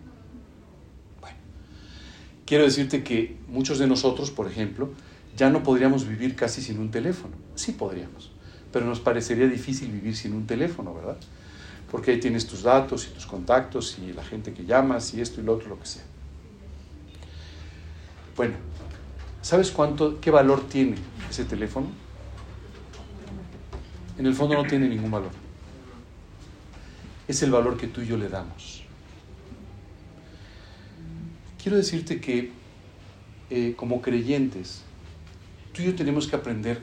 [1.22, 1.38] Bueno,
[2.46, 4.90] quiero decirte que muchos de nosotros, por ejemplo,
[5.38, 7.36] ya no podríamos vivir casi sin un teléfono.
[7.56, 8.34] Sí podríamos,
[8.74, 11.16] pero nos parecería difícil vivir sin un teléfono, ¿verdad?
[11.90, 15.40] porque ahí tienes tus datos y tus contactos y la gente que llamas y esto
[15.40, 16.04] y lo otro, lo que sea.
[18.36, 18.56] Bueno,
[19.42, 20.98] ¿sabes cuánto, qué valor tiene
[21.30, 21.88] ese teléfono?
[24.18, 25.45] En el fondo no tiene ningún valor.
[27.28, 28.84] Es el valor que tú y yo le damos.
[31.62, 32.52] Quiero decirte que
[33.50, 34.82] eh, como creyentes,
[35.74, 36.82] tú y yo tenemos que aprender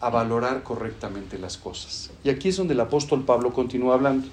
[0.00, 2.10] a valorar correctamente las cosas.
[2.24, 4.26] Y aquí es donde el apóstol Pablo continúa hablando.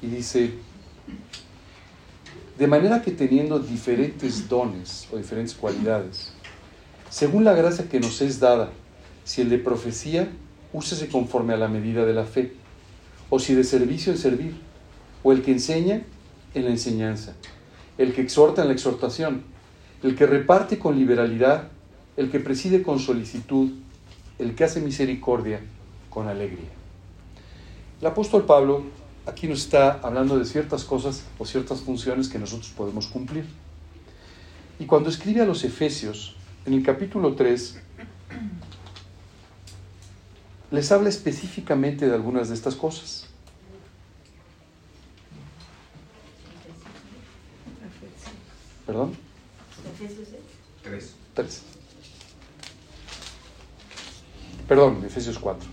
[0.00, 0.54] Y dice,
[2.58, 6.32] de manera que teniendo diferentes dones o diferentes cualidades,
[7.10, 8.70] según la gracia que nos es dada,
[9.24, 10.30] si el de profecía,
[10.72, 12.52] úsese conforme a la medida de la fe,
[13.34, 14.54] o si de servicio en servir,
[15.22, 16.02] o el que enseña
[16.52, 17.32] en la enseñanza,
[17.96, 19.44] el que exhorta en la exhortación,
[20.02, 21.68] el que reparte con liberalidad,
[22.18, 23.70] el que preside con solicitud,
[24.38, 25.60] el que hace misericordia
[26.10, 26.68] con alegría.
[28.02, 28.82] El apóstol Pablo
[29.24, 33.46] aquí nos está hablando de ciertas cosas o ciertas funciones que nosotros podemos cumplir.
[34.78, 37.80] Y cuando escribe a los Efesios, en el capítulo 3,
[40.72, 43.26] les habla específicamente de algunas de estas cosas.
[48.86, 49.14] ¿Perdón?
[50.82, 51.14] 3.
[51.34, 51.62] 3.
[54.66, 55.68] Perdón, Efesios 4.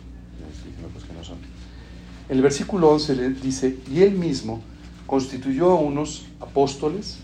[2.28, 4.62] En el versículo 11 le dice, y él mismo
[5.08, 7.20] constituyó a unos apóstoles,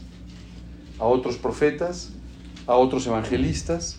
[0.97, 2.09] a otros profetas,
[2.65, 3.97] a otros evangelistas,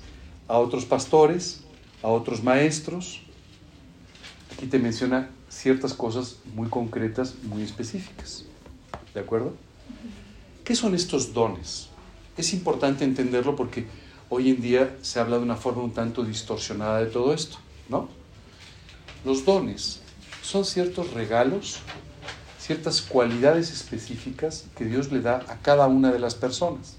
[0.49, 1.61] a otros pastores,
[2.03, 3.21] a otros maestros.
[4.57, 8.47] Aquí te menciona ciertas cosas muy concretas, muy específicas.
[9.13, 9.53] ¿De acuerdo?
[10.65, 11.91] ¿Qué son estos dones?
[12.39, 13.87] Es importante entenderlo porque
[14.31, 17.59] hoy en día se habla de una forma un tanto distorsionada de todo esto,
[17.91, 18.09] ¿no?
[19.27, 20.01] Los dones
[20.41, 21.81] son ciertos regalos,
[22.59, 26.97] ciertas cualidades específicas que Dios le da a cada una de las personas.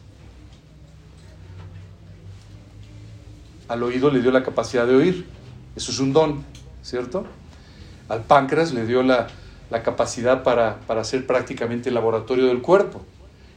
[3.67, 5.25] Al oído le dio la capacidad de oír,
[5.75, 6.45] eso es un don,
[6.83, 7.25] ¿cierto?
[8.09, 9.27] Al páncreas le dio la,
[9.83, 13.01] capacidad para, para hacer prácticamente el laboratorio del cuerpo.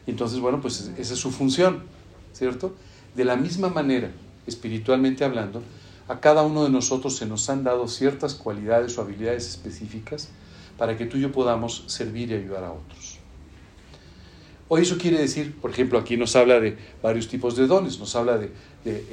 [0.06, 1.84] Entonces, bueno, pues esa es su función,
[2.32, 2.74] ¿cierto?
[3.14, 4.10] De la misma manera,
[4.46, 5.62] espiritualmente hablando,
[6.08, 10.28] a cada uno de nosotros se nos han dado ciertas cualidades o habilidades específicas
[10.76, 13.18] para que tú y yo podamos servir y ayudar a otros.
[14.66, 18.16] Hoy eso quiere decir, por ejemplo, aquí nos habla de varios tipos de dones, nos
[18.16, 18.50] habla de,
[18.84, 19.04] de,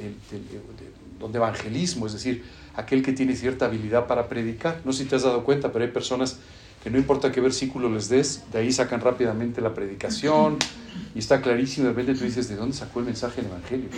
[1.20, 2.44] don de evangelismo, es decir,
[2.78, 4.80] aquel que tiene cierta habilidad para predicar.
[4.84, 6.38] No sé si te has dado cuenta, pero hay personas
[6.82, 10.58] que no importa qué versículo les des, de ahí sacan rápidamente la predicación
[11.12, 11.88] y está clarísimo.
[11.88, 13.88] De repente tú dices, ¿de dónde sacó el mensaje del Evangelio?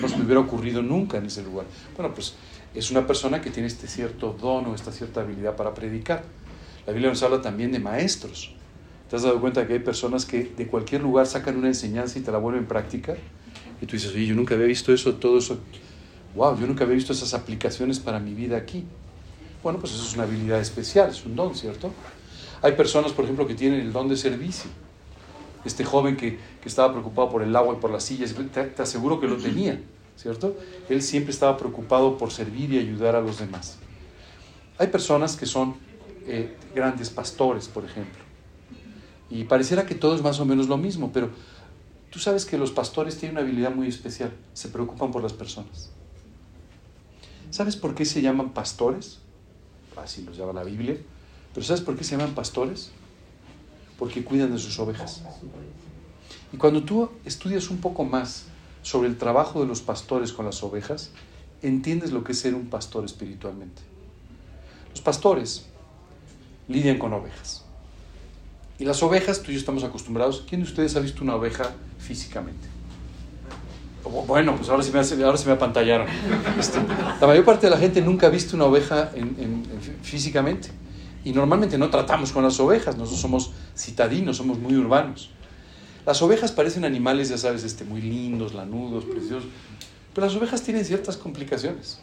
[0.00, 1.66] No se me hubiera ocurrido nunca en ese lugar.
[1.96, 2.34] Bueno, pues
[2.74, 6.24] es una persona que tiene este cierto don o esta cierta habilidad para predicar.
[6.86, 8.54] La Biblia nos habla también de maestros.
[9.10, 12.22] ¿Te has dado cuenta que hay personas que de cualquier lugar sacan una enseñanza y
[12.22, 13.16] te la vuelven práctica?
[13.82, 15.60] Y tú dices, oye, yo nunca había visto eso, todo eso.
[16.34, 18.84] Wow, yo nunca había visto esas aplicaciones para mi vida aquí.
[19.62, 21.92] Bueno, pues eso es una habilidad especial, es un don, ¿cierto?
[22.62, 24.70] Hay personas, por ejemplo, que tienen el don de servicio.
[25.64, 29.18] Este joven que, estaba preocupado por el agua y por las sillas, te, te aseguro
[29.20, 29.80] que lo tenía,
[30.16, 30.54] ¿cierto?
[30.90, 33.78] Él siempre estaba preocupado por servir y ayudar a los demás.
[34.76, 35.76] Hay personas que son
[36.26, 38.22] eh, grandes pastores, por ejemplo.
[39.30, 41.30] Y pareciera que todo es más o menos lo mismo, pero
[42.10, 45.90] tú sabes que los pastores tienen una habilidad muy especial, se preocupan por las personas.
[47.50, 49.18] ¿Sabes por qué se llaman pastores?
[49.96, 50.96] Así los llama la Biblia.
[51.54, 52.90] Pero ¿sabes por qué se llaman pastores?
[53.98, 55.22] Porque cuidan de sus ovejas.
[56.52, 58.44] Y cuando tú estudias un poco más
[58.82, 61.10] sobre el trabajo de los pastores con las ovejas,
[61.62, 63.82] entiendes lo que es ser un pastor espiritualmente.
[64.90, 65.66] Los pastores
[66.68, 67.64] lidian con ovejas.
[68.78, 70.44] Y las ovejas, tú y yo estamos acostumbrados.
[70.48, 72.77] ¿Quién de ustedes ha visto una oveja físicamente?
[74.04, 76.06] Bueno, pues ahora sí me, ahora me apantallaron.
[76.58, 76.78] Este,
[77.20, 79.10] la mayor parte de la gente nunca ha visto una oveja
[80.02, 80.70] físicamente.
[81.24, 82.96] Y normalmente no tratamos con las ovejas.
[82.96, 85.30] Nosotros somos citadinos, somos muy urbanos.
[86.06, 89.48] Las ovejas parecen animales, ya sabes, este, muy lindos, lanudos, preciosos.
[90.14, 92.00] Pero las ovejas tienen ciertas complicaciones.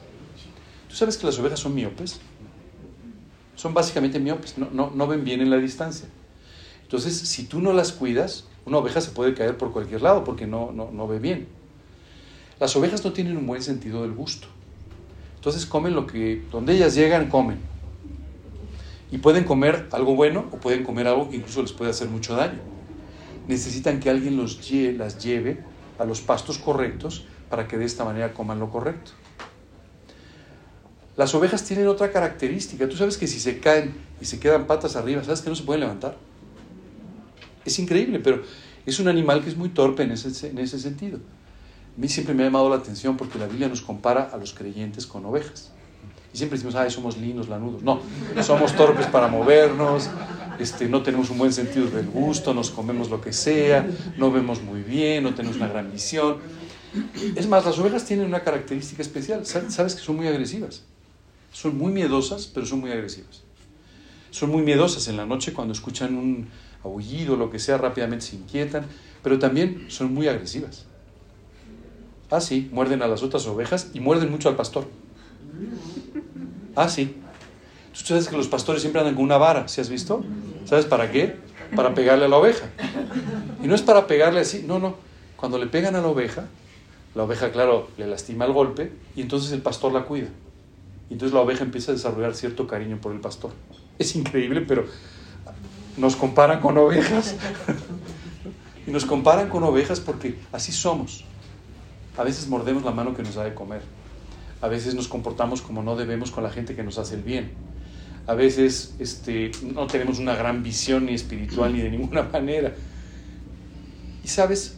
[0.90, 2.20] ¿Tú sabes que las ovejas son miopes?
[3.56, 6.08] son básicamente miopes, no, no, no ven bien en la distancia.
[6.84, 10.46] Entonces, si tú no las cuidas, una oveja se puede caer por cualquier lado porque
[10.46, 11.48] no, no, no ve bien.
[12.60, 14.48] Las ovejas no tienen un buen sentido del gusto.
[15.36, 17.60] Entonces comen lo que, donde ellas llegan, comen.
[19.12, 22.36] Y pueden comer algo bueno o pueden comer algo que incluso les puede hacer mucho
[22.36, 22.60] daño.
[23.48, 25.60] Necesitan que alguien los las lleve
[26.00, 29.12] a los pastos correctos para que de esta manera coman lo correcto.
[31.18, 32.88] Las ovejas tienen otra característica.
[32.88, 35.64] Tú sabes que si se caen y se quedan patas arriba, ¿sabes que no se
[35.64, 36.18] pueden levantar?
[37.66, 38.44] Es increíble, pero
[38.86, 41.20] es un animal que es muy torpe en ese sentido.
[41.96, 44.54] A mí siempre me ha llamado la atención porque la Biblia nos compara a los
[44.54, 45.72] creyentes con ovejas.
[46.34, 47.82] Y siempre decimos, ay, somos lindos, lanudos.
[47.82, 48.02] No,
[48.44, 50.10] somos torpes para movernos,
[50.60, 53.88] este, no tenemos un buen sentido del gusto, nos comemos lo que sea,
[54.18, 56.40] no vemos muy bien, no tenemos una gran visión.
[57.38, 59.46] Es más, las ovejas tienen una característica especial.
[59.46, 60.84] Sabes que son muy agresivas.
[61.54, 63.44] Son muy miedosas, pero son muy agresivas.
[64.32, 66.50] Son muy miedosas en la noche cuando escuchan un
[66.84, 68.86] aullido, lo que sea, rápidamente se inquietan,
[69.24, 70.86] pero también son muy agresivas.
[72.32, 74.88] Ah, sí, muerden a las otras ovejas y muerden mucho al pastor.
[76.76, 77.16] Ah, sí.
[77.94, 80.24] Tú sabes que los pastores siempre andan con una vara, ¿sí has visto?
[80.66, 81.36] ¿Sabes para qué?
[81.76, 82.70] Para pegarle a la oveja.
[83.64, 84.96] Y no es para pegarle así, no, no.
[85.38, 86.46] Cuando le pegan a la oveja,
[87.14, 90.28] la oveja, claro, le lastima el golpe y entonces el pastor la cuida.
[91.10, 93.52] Y entonces la oveja empieza a desarrollar cierto cariño por el pastor.
[93.98, 94.86] Es increíble, pero
[95.98, 97.36] nos comparan con ovejas.
[98.88, 101.24] y nos comparan con ovejas porque así somos.
[102.18, 103.82] A veces mordemos la mano que nos da de comer.
[104.62, 107.52] A veces nos comportamos como no debemos con la gente que nos hace el bien.
[108.28, 112.74] A veces este, no tenemos una gran visión ni espiritual ni de ninguna manera.
[114.24, 114.78] Y sabes,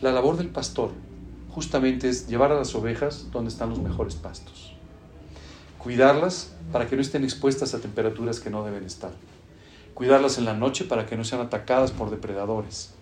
[0.00, 0.92] la labor del pastor
[1.50, 4.74] justamente es llevar a las ovejas donde están los mejores pastos
[5.80, 9.12] cuidarlas para que no estén expuestas a temperaturas que no deben estar,
[9.94, 12.92] cuidarlas en la noche para que no sean atacadas por depredadores,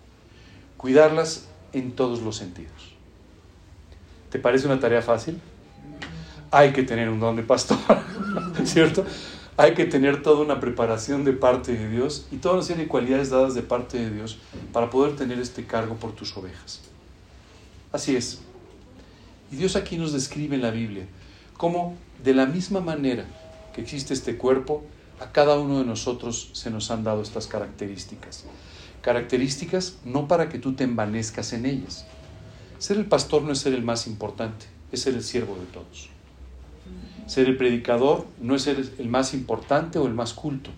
[0.77, 2.88] cuidarlas en todos los sentidos.
[4.29, 5.39] ¿Te parece una tarea fácil?
[6.51, 7.77] Hay que tener un don de pastor,
[8.63, 9.05] ¿cierto?
[9.59, 12.87] hay que tener toda una preparación de parte de Dios y toda una serie de
[12.87, 14.37] cualidades dadas de parte de Dios
[14.71, 16.79] para poder tener este cargo por tus ovejas.
[17.91, 18.39] Así es.
[19.51, 21.07] Y Dios aquí nos describe en la Biblia
[21.57, 23.25] cómo de la misma manera
[23.73, 24.85] que existe este cuerpo,
[25.19, 28.45] a cada uno de nosotros se nos han dado estas características.
[29.01, 32.05] Características no para que tú te envanezcas en ellas.
[32.79, 36.09] Ser el pastor no es ser el más importante, es ser el siervo de todos.
[37.27, 40.71] Ser el predicador no es ser el más importante o el más culto,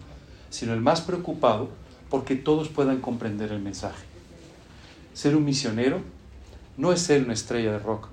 [0.49, 1.69] sino el más preocupado
[2.09, 4.03] porque todos puedan comprender el mensaje.
[5.13, 6.01] Ser un misionero
[6.75, 8.07] no es ser una estrella de rock.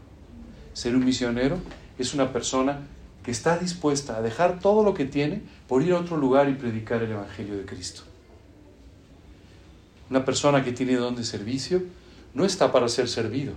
[0.75, 1.59] Ser un misionero
[1.99, 2.81] es una persona
[3.25, 6.55] que está dispuesta a dejar todo lo que tiene por ir a otro lugar y
[6.55, 8.03] predicar el Evangelio de Cristo.
[10.11, 11.83] Una persona que tiene don de servicio
[12.35, 13.55] no está para ser servido,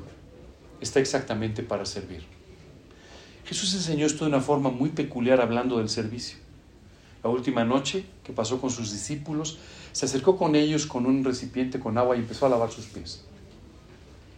[0.81, 2.23] está exactamente para servir.
[3.45, 6.37] Jesús enseñó esto de una forma muy peculiar hablando del servicio.
[7.23, 9.59] La última noche que pasó con sus discípulos,
[9.91, 13.23] se acercó con ellos con un recipiente con agua y empezó a lavar sus pies.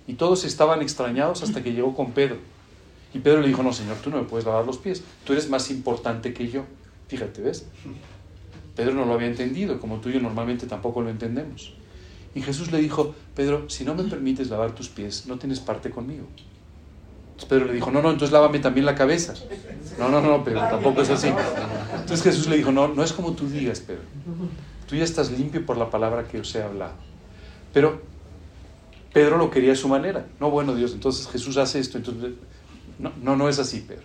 [0.07, 2.37] Y todos estaban extrañados hasta que llegó con Pedro.
[3.13, 5.49] Y Pedro le dijo, no, Señor, tú no me puedes lavar los pies, tú eres
[5.49, 6.65] más importante que yo.
[7.07, 7.67] Fíjate, ¿ves?
[8.75, 11.73] Pedro no lo había entendido, como tú y yo normalmente tampoco lo entendemos.
[12.35, 15.89] Y Jesús le dijo, Pedro, si no me permites lavar tus pies, no tienes parte
[15.89, 16.25] conmigo.
[17.33, 19.33] Entonces Pedro le dijo, no, no, entonces lávame también la cabeza.
[19.99, 21.27] No, no, no, Pedro, tampoco es así.
[21.27, 24.01] Entonces Jesús le dijo, no, no es como tú digas, Pedro.
[24.87, 26.93] Tú ya estás limpio por la palabra que os he hablado.
[27.71, 28.01] Pero
[29.13, 30.25] Pedro lo quería a su manera.
[30.39, 32.33] No, bueno, Dios, entonces Jesús hace esto, entonces
[32.99, 34.03] no, no, no es así, Pedro.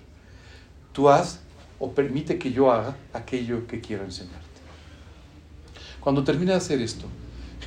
[0.93, 1.41] Tú haz
[1.79, 4.39] o permite que yo haga aquello que quiero enseñarte.
[6.01, 7.07] Cuando termina de hacer esto,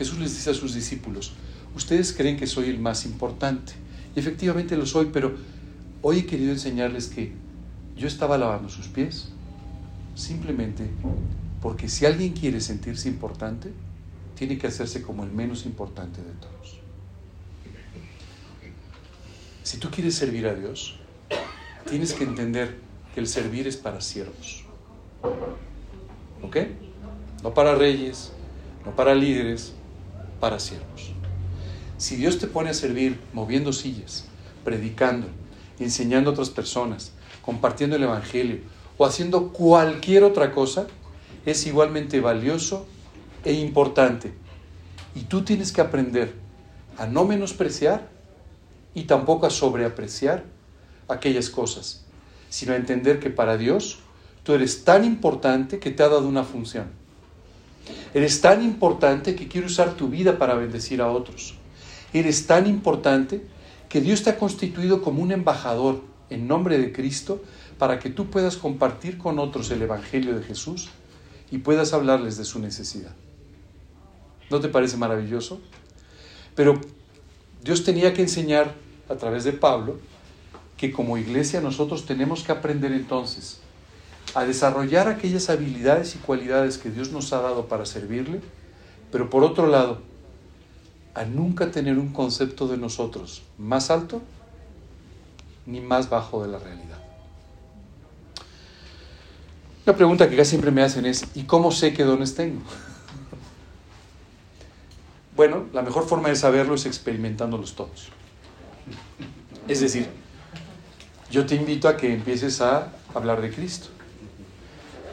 [0.01, 1.33] Jesús les dice a sus discípulos,
[1.75, 3.73] ustedes creen que soy el más importante.
[4.15, 5.35] Y efectivamente lo soy, pero
[6.01, 7.33] hoy he querido enseñarles que
[7.95, 9.29] yo estaba lavando sus pies
[10.15, 10.89] simplemente
[11.61, 13.71] porque si alguien quiere sentirse importante,
[14.33, 16.79] tiene que hacerse como el menos importante de todos.
[19.61, 20.99] Si tú quieres servir a Dios,
[21.87, 22.75] tienes que entender
[23.13, 24.63] que el servir es para siervos.
[26.41, 26.57] ¿Ok?
[27.43, 28.31] No para reyes,
[28.83, 29.75] no para líderes,
[30.41, 31.13] para siervos.
[31.97, 34.25] Si Dios te pone a servir moviendo sillas,
[34.65, 35.27] predicando,
[35.79, 38.59] enseñando a otras personas, compartiendo el Evangelio
[38.97, 40.87] o haciendo cualquier otra cosa,
[41.45, 42.85] es igualmente valioso
[43.45, 44.33] e importante.
[45.15, 46.33] Y tú tienes que aprender
[46.97, 48.09] a no menospreciar
[48.93, 50.43] y tampoco a sobreapreciar
[51.07, 52.03] aquellas cosas,
[52.49, 53.99] sino a entender que para Dios
[54.43, 57.00] tú eres tan importante que te ha dado una función.
[58.13, 61.55] Eres tan importante que quiere usar tu vida para bendecir a otros.
[62.13, 63.41] Eres tan importante
[63.89, 67.41] que Dios te ha constituido como un embajador en nombre de Cristo
[67.77, 70.89] para que tú puedas compartir con otros el Evangelio de Jesús
[71.51, 73.15] y puedas hablarles de su necesidad.
[74.49, 75.61] ¿No te parece maravilloso?
[76.55, 76.79] Pero
[77.63, 78.73] Dios tenía que enseñar
[79.09, 79.99] a través de Pablo
[80.77, 83.60] que como iglesia nosotros tenemos que aprender entonces
[84.33, 88.41] a desarrollar aquellas habilidades y cualidades que Dios nos ha dado para servirle,
[89.11, 89.99] pero por otro lado,
[91.13, 94.21] a nunca tener un concepto de nosotros más alto
[95.65, 96.97] ni más bajo de la realidad.
[99.85, 102.61] Una pregunta que casi siempre me hacen es, ¿y cómo sé qué dones tengo?
[105.33, 108.09] Bueno, la mejor forma de saberlo es experimentándolos todos.
[109.67, 110.07] Es decir,
[111.31, 113.87] yo te invito a que empieces a hablar de Cristo.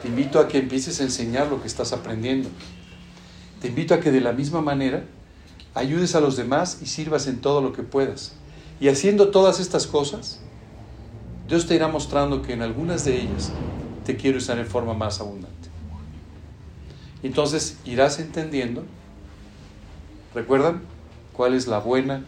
[0.01, 2.49] Te invito a que empieces a enseñar lo que estás aprendiendo.
[3.61, 5.03] Te invito a que de la misma manera
[5.73, 8.33] ayudes a los demás y sirvas en todo lo que puedas.
[8.79, 10.39] Y haciendo todas estas cosas,
[11.47, 13.51] Dios te irá mostrando que en algunas de ellas
[14.05, 15.69] te quiero usar en forma más abundante.
[17.21, 18.85] Entonces irás entendiendo,
[20.33, 20.81] ¿recuerdan?
[21.33, 22.23] ¿Cuál es la buena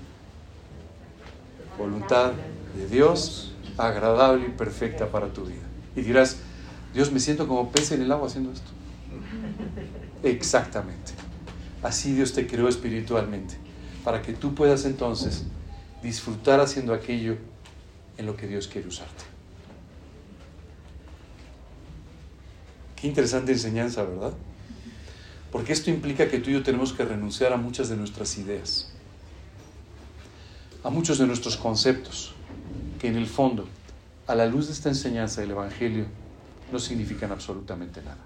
[1.78, 2.34] voluntad
[2.76, 3.52] de Dios?
[3.78, 5.64] agradable y perfecta para tu vida.
[5.96, 6.38] Y dirás,
[6.94, 8.70] Dios, me siento como pez en el agua haciendo esto.
[10.24, 11.14] Exactamente.
[11.82, 13.56] Así Dios te creó espiritualmente,
[14.04, 15.46] para que tú puedas entonces
[16.04, 17.38] disfrutar haciendo aquello
[18.18, 19.24] en lo que Dios quiere usarte.
[22.96, 24.34] Qué interesante enseñanza, ¿verdad?
[25.52, 28.92] Porque esto implica que tú y yo tenemos que renunciar a muchas de nuestras ideas,
[30.84, 32.34] a muchos de nuestros conceptos,
[33.00, 33.68] que en el fondo,
[34.28, 36.06] a la luz de esta enseñanza del Evangelio,
[36.72, 38.24] no significan absolutamente nada.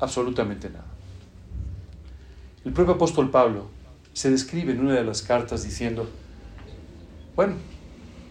[0.00, 0.86] Absolutamente nada.
[2.64, 3.68] El propio apóstol Pablo
[4.12, 6.08] se describe en una de las cartas diciendo,
[7.36, 7.54] bueno,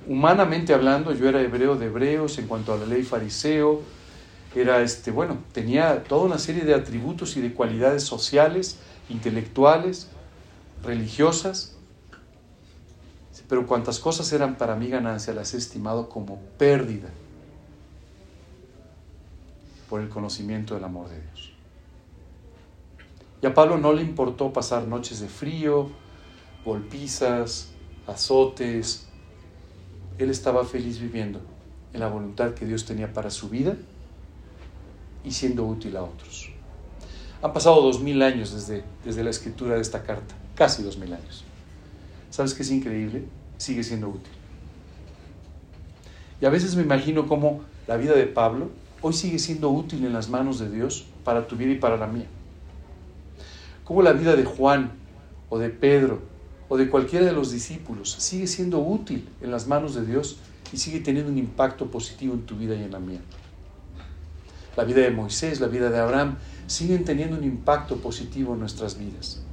[0.07, 3.81] humanamente hablando, yo era hebreo de hebreos en cuanto a la ley fariseo,
[4.55, 8.77] era este, bueno, tenía toda una serie de atributos y de cualidades sociales,
[9.09, 10.09] intelectuales,
[10.83, 11.75] religiosas,
[13.49, 17.09] pero cuantas cosas eran para mí ganancia las he estimado como pérdida
[19.93, 21.51] por el conocimiento del amor de Dios.
[23.43, 25.87] Y a Pablo no le importó pasar noches de frío,
[26.65, 27.69] golpizas,
[28.07, 29.07] azotes.
[30.17, 31.41] Él estaba feliz viviendo
[31.93, 33.77] en la voluntad que Dios tenía para su vida
[35.23, 36.49] y siendo útil a otros.
[37.43, 41.13] Han pasado dos mil años desde, desde la escritura de esta carta, casi dos mil
[41.13, 41.43] años.
[42.31, 43.25] ¿Sabes qué es increíble?
[43.57, 44.33] Sigue siendo útil.
[46.41, 48.71] Y a veces me imagino cómo la vida de Pablo
[49.03, 52.07] hoy sigue siendo útil en las manos de Dios para tu vida y para la
[52.07, 52.25] mía
[53.83, 54.91] cómo la vida de Juan
[55.49, 56.21] o de Pedro
[56.69, 60.37] o de cualquiera de los discípulos sigue siendo útil en las manos de Dios
[60.71, 63.19] y sigue teniendo un impacto positivo en tu vida y en la mía.
[64.75, 68.97] La vida de Moisés, la vida de Abraham, siguen teniendo un impacto positivo en nuestras
[68.97, 69.43] vidas.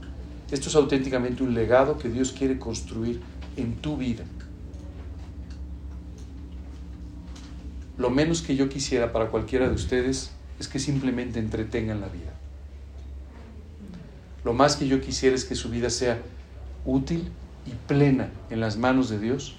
[0.50, 3.20] Esto es auténticamente un legado que Dios quiere construir
[3.56, 4.24] en tu vida.
[8.00, 12.32] Lo menos que yo quisiera para cualquiera de ustedes es que simplemente entretengan la vida.
[14.42, 16.18] Lo más que yo quisiera es que su vida sea
[16.86, 17.30] útil
[17.66, 19.54] y plena en las manos de Dios,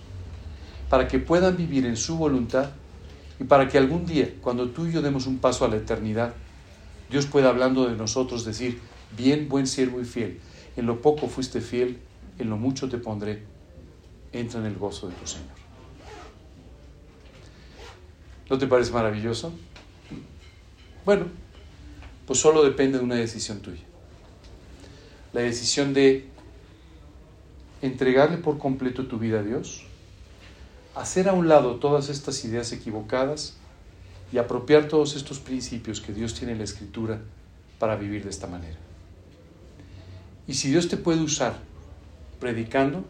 [0.90, 2.72] para que puedan vivir en su voluntad
[3.40, 6.34] y para que algún día, cuando tú y yo demos un paso a la eternidad,
[7.12, 8.80] Dios pueda hablando de nosotros decir,
[9.16, 10.40] bien, buen siervo y fiel,
[10.76, 12.00] en lo poco fuiste fiel,
[12.40, 13.44] en lo mucho te pondré,
[14.34, 15.61] entra en el gozo de tu Señor.
[18.52, 19.52] ¿No te parece maravilloso?
[21.06, 21.26] Bueno,
[22.28, 23.82] pues solo depende de una decisión tuya
[25.34, 26.26] la decisión de
[27.82, 29.84] entregarle por completo tu vida a Dios,
[30.96, 33.56] hacer a un lado todas estas ideas equivocadas
[34.32, 37.22] y apropiar todos estos principios que Dios tiene en la Escritura
[37.80, 38.78] para vivir de esta manera.
[40.48, 41.58] Y si Dios te puede usar
[42.40, 43.06] predicando,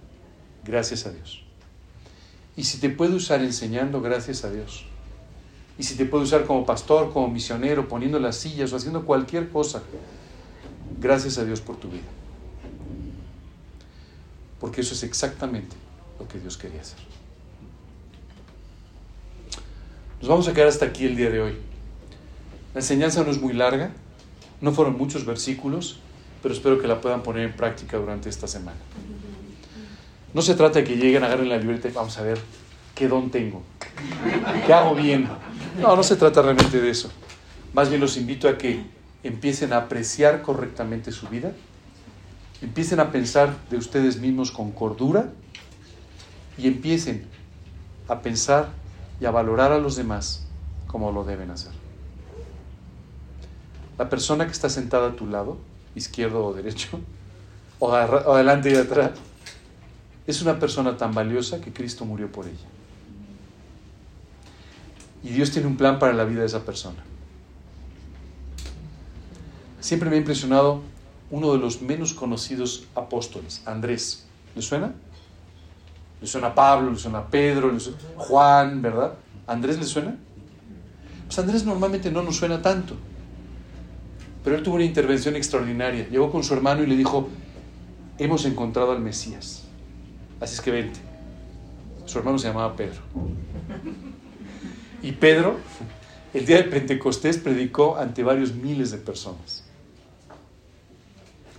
[0.63, 1.43] gracias a Dios.
[2.55, 4.85] Y si te puede usar enseñando, gracias a Dios.
[5.81, 9.49] Y si te puede usar como pastor, como misionero, poniendo las sillas o haciendo cualquier
[9.49, 9.81] cosa,
[10.99, 12.03] Gracias a Dios por tu vida.
[14.59, 15.75] Porque eso es exactamente
[16.19, 16.99] lo que Dios quería hacer.
[20.19, 21.57] Nos vamos a quedar hasta aquí el día de hoy.
[22.75, 23.89] La enseñanza no es muy larga,
[24.61, 25.97] no fueron muchos versículos,
[26.43, 28.77] pero espero que la puedan poner en práctica durante esta semana.
[30.35, 32.39] No se trata de que lleguen, agarren la libreta y vamos a ver
[32.93, 33.63] qué don tengo,
[34.67, 35.27] qué hago bien.
[35.79, 37.11] No, no se trata realmente de eso.
[37.73, 38.83] Más bien los invito a que
[39.23, 41.51] empiecen a apreciar correctamente su vida,
[42.61, 45.31] empiecen a pensar de ustedes mismos con cordura
[46.57, 47.25] y empiecen
[48.07, 48.69] a pensar
[49.19, 50.45] y a valorar a los demás
[50.87, 51.71] como lo deben hacer.
[53.97, 55.57] La persona que está sentada a tu lado,
[55.95, 56.99] izquierdo o derecho,
[57.79, 59.11] o, adelante y atrás,
[60.27, 62.67] es una persona tan valiosa que Cristo murió por ella.
[65.23, 67.03] Y Dios tiene un plan para la vida de esa persona.
[69.79, 70.81] Siempre me ha impresionado
[71.29, 74.25] uno de los menos conocidos apóstoles, Andrés.
[74.55, 74.93] ¿Le suena?
[76.19, 79.13] Le suena Pablo, le suena Pedro, le suena Juan, ¿verdad?
[79.47, 80.15] ¿Andrés le suena?
[81.25, 82.95] Pues Andrés normalmente no nos suena tanto.
[84.43, 86.07] Pero él tuvo una intervención extraordinaria.
[86.09, 87.29] Llegó con su hermano y le dijo,
[88.17, 89.63] hemos encontrado al Mesías.
[90.39, 90.99] Así es que vente.
[92.05, 93.01] Su hermano se llamaba Pedro.
[95.01, 95.57] Y Pedro,
[96.33, 99.63] el día de Pentecostés, predicó ante varios miles de personas.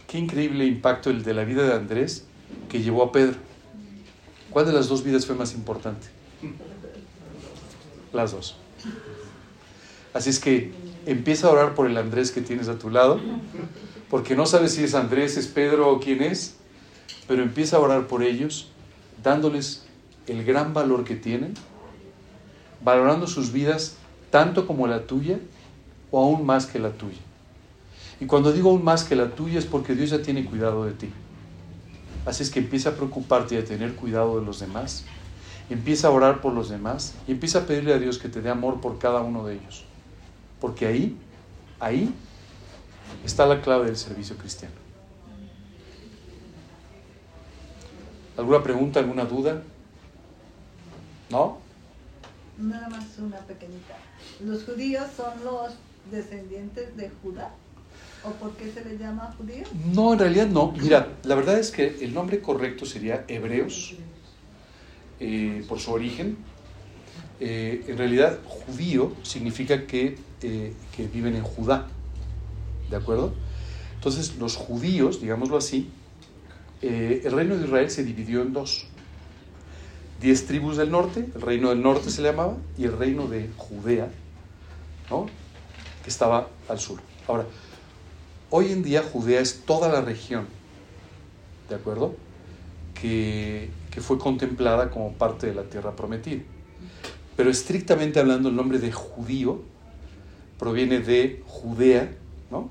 [0.07, 2.27] Qué increíble impacto el de la vida de Andrés
[2.69, 3.37] que llevó a Pedro.
[4.51, 6.07] ¿Cuál de las dos vidas fue más importante?
[8.13, 8.57] Las dos.
[10.13, 10.73] Así es que
[11.07, 13.21] empieza a orar por el Andrés que tienes a tu lado,
[14.11, 16.57] porque no sabes si es Andrés, es Pedro o quién es,
[17.27, 18.69] pero empieza a orar por ellos,
[19.23, 19.85] dándoles
[20.27, 21.55] el gran valor que tienen,
[22.85, 23.97] valorando sus vidas
[24.31, 25.39] tanto como la tuya
[26.11, 27.21] o aún más que la tuya.
[28.21, 30.93] Y cuando digo aún más que la tuya es porque Dios ya tiene cuidado de
[30.93, 31.11] ti.
[32.25, 35.05] Así es que empieza a preocuparte y a tener cuidado de los demás.
[35.71, 38.51] Empieza a orar por los demás y empieza a pedirle a Dios que te dé
[38.51, 39.85] amor por cada uno de ellos.
[40.61, 41.17] Porque ahí,
[41.81, 42.15] ahí
[43.25, 44.75] está la clave del servicio cristiano.
[48.37, 49.63] ¿Alguna pregunta, alguna duda?
[51.31, 51.62] ¿No?
[52.59, 53.97] Nada más una pequeñita.
[54.45, 55.73] ¿Los judíos son los
[56.11, 57.51] descendientes de Judá?
[58.25, 59.69] ¿O por qué se les llama judíos?
[59.95, 60.73] No, en realidad no.
[60.73, 63.95] Mira, la verdad es que el nombre correcto sería hebreos,
[65.19, 66.37] eh, por su origen.
[67.41, 71.89] eh, en realidad judío significa que, eh, que viven en Judá.
[72.89, 73.33] ¿De acuerdo?
[73.97, 75.91] Entonces los judíos, digámoslo así,
[76.81, 78.87] el reino de Israel se dividió en dos.
[80.23, 83.51] Diez tribus del norte, el reino del norte se le llamaba, y el reino de
[83.57, 84.09] Judea,
[85.11, 85.27] ¿no?
[86.05, 87.01] que estaba al sur.
[87.27, 87.45] Ahora,
[88.51, 90.47] hoy en día Judea es toda la región,
[91.69, 92.15] ¿de acuerdo?
[92.95, 96.43] Que, que fue contemplada como parte de la tierra prometida.
[97.37, 99.63] Pero estrictamente hablando, el nombre de judío
[100.57, 102.13] proviene de Judea
[102.49, 102.71] ¿no?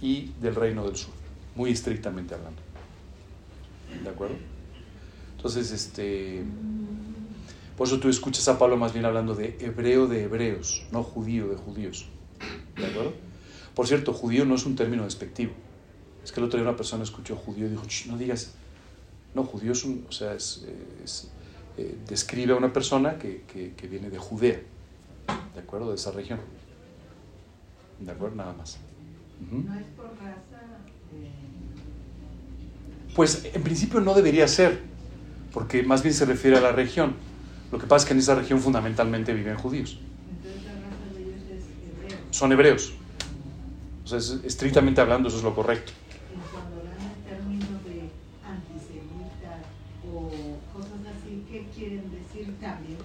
[0.00, 1.12] y del reino del sur,
[1.54, 2.62] muy estrictamente hablando.
[4.02, 4.36] ¿De acuerdo?
[5.36, 6.42] Entonces, este,
[7.76, 11.48] por eso tú escuchas a Pablo más bien hablando de hebreo de hebreos, no judío
[11.48, 12.06] de judíos.
[12.76, 13.12] ¿De acuerdo?
[13.74, 15.52] Por cierto, judío no es un término despectivo.
[16.24, 18.54] Es que el otro día una persona escuchó judío y dijo, no digas,
[19.34, 20.66] no, judío es un, o sea, es,
[21.04, 21.30] es
[21.76, 24.60] eh, describe a una persona que, que, que, viene de Judea,
[25.54, 25.90] ¿de acuerdo?
[25.90, 26.40] De esa región.
[28.00, 28.36] ¿De acuerdo?
[28.36, 28.78] Nada más.
[29.40, 29.64] Uh -huh.
[29.66, 30.62] ¿No es por raza?
[31.12, 31.30] Eh...
[33.14, 34.80] Pues en principio no debería ser,
[35.52, 37.14] porque más bien se refiere a la región.
[37.76, 39.98] Lo que pasa es que en esa región fundamentalmente viven judíos.
[40.30, 42.18] Entonces la raza de ellos es hebreo.
[42.30, 42.94] Son hebreos.
[44.02, 45.92] O sea, es, estrictamente hablando, eso es lo correcto.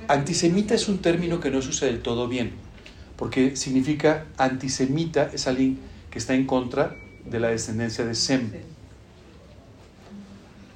[0.08, 2.54] Antisemita es un término que no se usa del todo bien,
[3.18, 6.96] porque significa antisemita es alguien que está en contra
[7.26, 8.52] de la descendencia de Sem.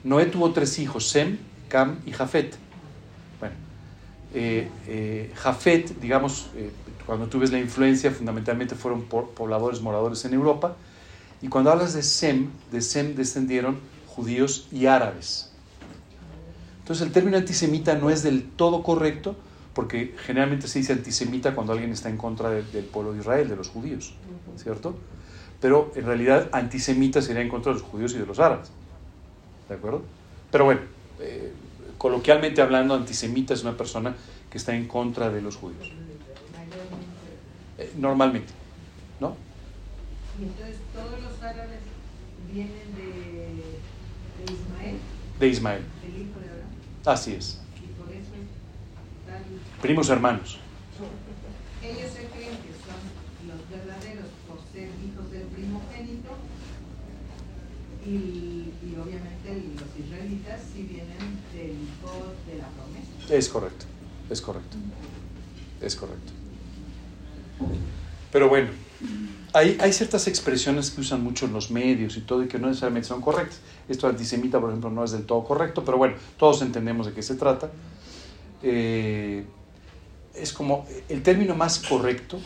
[0.04, 1.38] Noé tuvo tres hijos, Sem,
[1.70, 2.65] Cam y Jafet.
[4.38, 6.70] Eh, eh, Jafet, digamos, eh,
[7.06, 10.76] cuando tú ves la influencia, fundamentalmente fueron por, pobladores moradores en Europa.
[11.42, 15.52] Y cuando hablas de Sem, de Sem descendieron judíos y árabes.
[16.80, 19.38] Entonces el término antisemita no es del todo correcto,
[19.74, 23.48] porque generalmente se dice antisemita cuando alguien está en contra de, del pueblo de Israel,
[23.48, 24.14] de los judíos,
[24.58, 24.98] ¿cierto?
[25.62, 28.70] Pero en realidad antisemita sería en contra de los judíos y de los árabes.
[29.70, 30.04] ¿De acuerdo?
[30.52, 30.82] Pero bueno,
[31.20, 31.54] eh,
[32.06, 34.16] coloquialmente hablando, antisemita es una persona
[34.52, 35.90] que está en contra de los judíos.
[37.80, 38.54] Eh, normalmente,
[39.20, 39.36] ¿no?
[40.40, 41.80] Y entonces todos los árabes
[42.54, 43.02] vienen de,
[44.38, 44.98] de Ismael,
[45.40, 45.82] De Ismael.
[46.04, 46.70] del hijo de Abraham,
[47.08, 47.60] Así es.
[47.84, 50.60] y por eso es tal- Primos hermanos.
[51.82, 53.02] ellos se creen que son
[53.50, 56.30] los verdaderos por ser hijos del primogénito
[58.06, 61.15] y, y obviamente los israelitas sí vienen
[61.68, 63.36] de la promesa.
[63.36, 63.86] Es correcto,
[64.30, 64.78] es correcto,
[65.82, 66.32] es correcto.
[68.32, 68.70] Pero bueno,
[69.54, 72.68] hay, hay ciertas expresiones que usan mucho en los medios y todo y que no
[72.68, 73.60] necesariamente son correctas.
[73.88, 77.24] Esto antisemita, por ejemplo, no es del todo correcto, pero bueno, todos entendemos de qué
[77.24, 77.72] se trata.
[78.62, 79.46] Eh,
[80.34, 82.40] es como, el término más correcto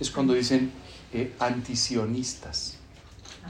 [0.00, 0.72] es cuando dicen
[1.12, 2.78] eh, antisionistas.
[3.44, 3.48] Ah,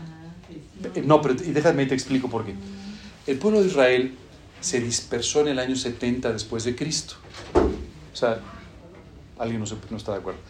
[0.95, 2.55] Eh, No, pero y déjame te explico por qué.
[3.27, 4.15] El pueblo de Israel
[4.61, 7.15] se dispersó en el año 70 después de Cristo.
[8.13, 8.41] O sea,
[9.39, 10.41] alguien no, está de acuerdo.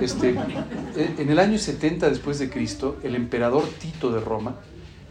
[0.00, 4.56] Este, en en el año 70 después de Cristo, el emperador Tito de Roma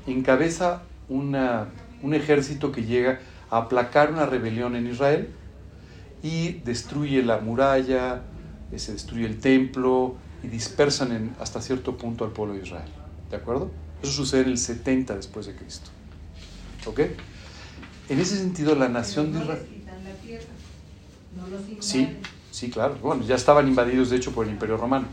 [0.08, 1.68] encabeza una-
[2.02, 5.30] un ejército que llega a aplacar una rebelión en Israel
[6.24, 8.22] y destruye la muralla,
[8.72, 12.90] eh, se destruye el templo y dispersan hasta cierto punto al pueblo de Israel.
[13.30, 13.72] ¿De acuerdo?
[14.02, 15.90] Eso sucede en el 70 después de Cristo.
[16.86, 17.02] ¿Ok?
[18.10, 19.68] En ese sentido, la nación de no Israel...
[19.70, 20.46] les quitan la tierra,
[21.36, 21.86] no los.
[21.86, 22.18] Sí,
[22.52, 22.98] sí, claro.
[23.02, 25.08] Bueno, ya estaban invadidos, de hecho, por el Imperio Romano.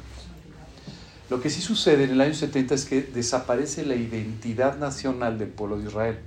[1.31, 5.49] Lo que sí sucede en el año 70 es que desaparece la identidad nacional del
[5.49, 6.19] pueblo de Israel.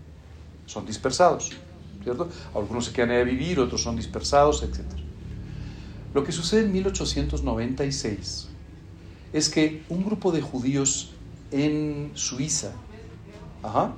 [0.68, 1.52] Son dispersados,
[2.04, 2.30] ¿cierto?
[2.54, 4.82] Algunos se quedan ahí a vivir, otros son dispersados, etc.
[6.14, 8.50] Lo que sucede en 1896
[9.34, 11.14] es que un grupo de judíos
[11.52, 12.72] en Suiza
[13.64, 13.94] ajá,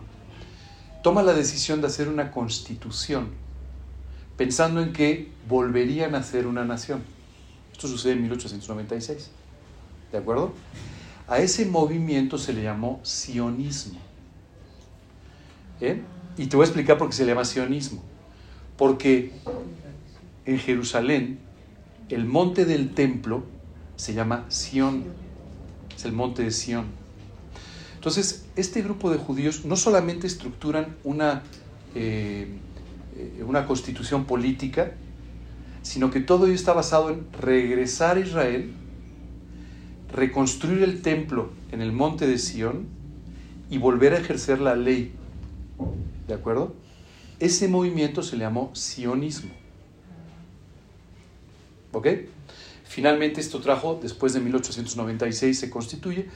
[1.03, 3.27] toma la decisión de hacer una constitución
[4.37, 7.03] pensando en que volverían a ser una nación.
[7.71, 9.29] Esto sucede en 1896.
[10.11, 10.53] ¿De acuerdo?
[11.27, 13.99] A ese movimiento se le llamó sionismo.
[15.81, 16.01] ¿Eh?
[16.37, 18.01] Y te voy a explicar por qué se le llama sionismo.
[18.77, 19.33] Porque
[20.45, 21.39] en Jerusalén
[22.09, 23.43] el monte del templo
[23.97, 25.05] se llama Sión.
[25.95, 27.02] Es el monte de Sión.
[28.03, 31.41] Entonces, este grupo de judíos no solamente estructuran una,
[31.95, 32.49] eh,
[33.15, 34.91] eh, una constitución política,
[35.83, 38.73] sino que todo ello está basado en regresar a Israel,
[40.11, 42.87] reconstruir el templo en el monte de Sión
[43.69, 45.13] y volver a ejercer la ley.
[46.27, 46.75] ¿De acuerdo?
[47.39, 49.51] Ese movimiento se llamó sionismo.
[51.93, 52.07] ¿Ok?
[52.83, 56.27] Finalmente esto trajo, después de 1896 se constituye,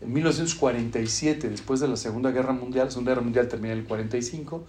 [0.00, 3.84] en 1947, después de la Segunda Guerra Mundial, la Segunda Guerra Mundial termina en el
[3.86, 4.64] 45,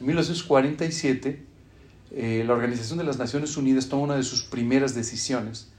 [0.00, 1.42] en 1947
[2.10, 5.70] eh, la Organización de las Naciones Unidas toma una de sus primeras decisiones,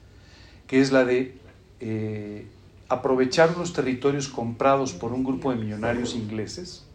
[0.67, 1.37] que es la de
[1.79, 2.47] eh,
[2.87, 6.85] aprovechar unos territorios comprados por un grupo de millonarios ingleses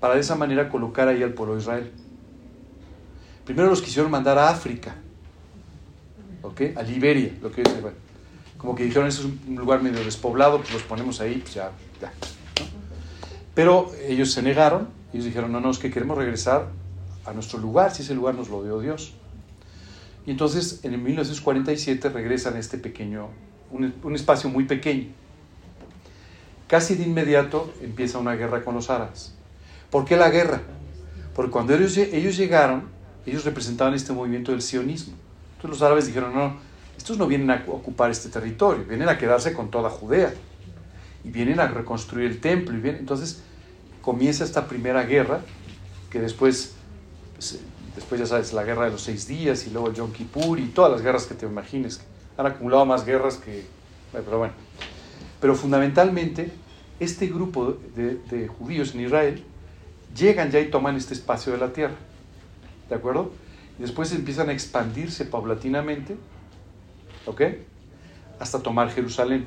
[0.00, 1.92] para de esa manera colocar ahí al pueblo de Israel.
[3.44, 4.96] Primero los quisieron mandar a África,
[6.76, 7.62] a Liberia, lo que
[8.62, 11.72] como que dijeron, eso es un lugar medio despoblado, pues los ponemos ahí, pues ya,
[12.00, 12.12] ya.
[13.54, 16.68] Pero ellos se negaron, ellos dijeron, no, no, es que queremos regresar
[17.26, 19.14] a nuestro lugar, si ese lugar nos lo dio Dios.
[20.26, 23.28] Y entonces en 1947 regresan a este pequeño,
[23.72, 25.08] un, un espacio muy pequeño.
[26.68, 29.34] Casi de inmediato empieza una guerra con los árabes.
[29.90, 30.62] ¿Por qué la guerra?
[31.34, 32.84] Porque cuando ellos, ellos llegaron,
[33.26, 35.14] ellos representaban este movimiento del sionismo.
[35.56, 36.56] Entonces los árabes dijeron, no,
[36.96, 40.32] estos no vienen a ocupar este territorio, vienen a quedarse con toda Judea
[41.24, 42.78] y vienen a reconstruir el templo.
[42.78, 43.42] Y entonces
[44.00, 45.40] comienza esta primera guerra,
[46.10, 46.74] que después,
[47.34, 47.60] pues,
[47.96, 50.66] después ya sabes, la guerra de los seis días y luego el Yom Kippur y
[50.66, 52.00] todas las guerras que te imagines.
[52.36, 53.64] Han acumulado más guerras que...
[54.12, 54.54] Pero bueno.
[55.40, 56.52] Pero fundamentalmente,
[57.00, 59.44] este grupo de, de judíos en Israel
[60.16, 61.94] llegan ya y toman este espacio de la tierra.
[62.88, 63.32] ¿De acuerdo?
[63.78, 66.16] Después empiezan a expandirse paulatinamente
[67.26, 67.42] ¿ok?
[68.38, 69.46] Hasta tomar Jerusalén.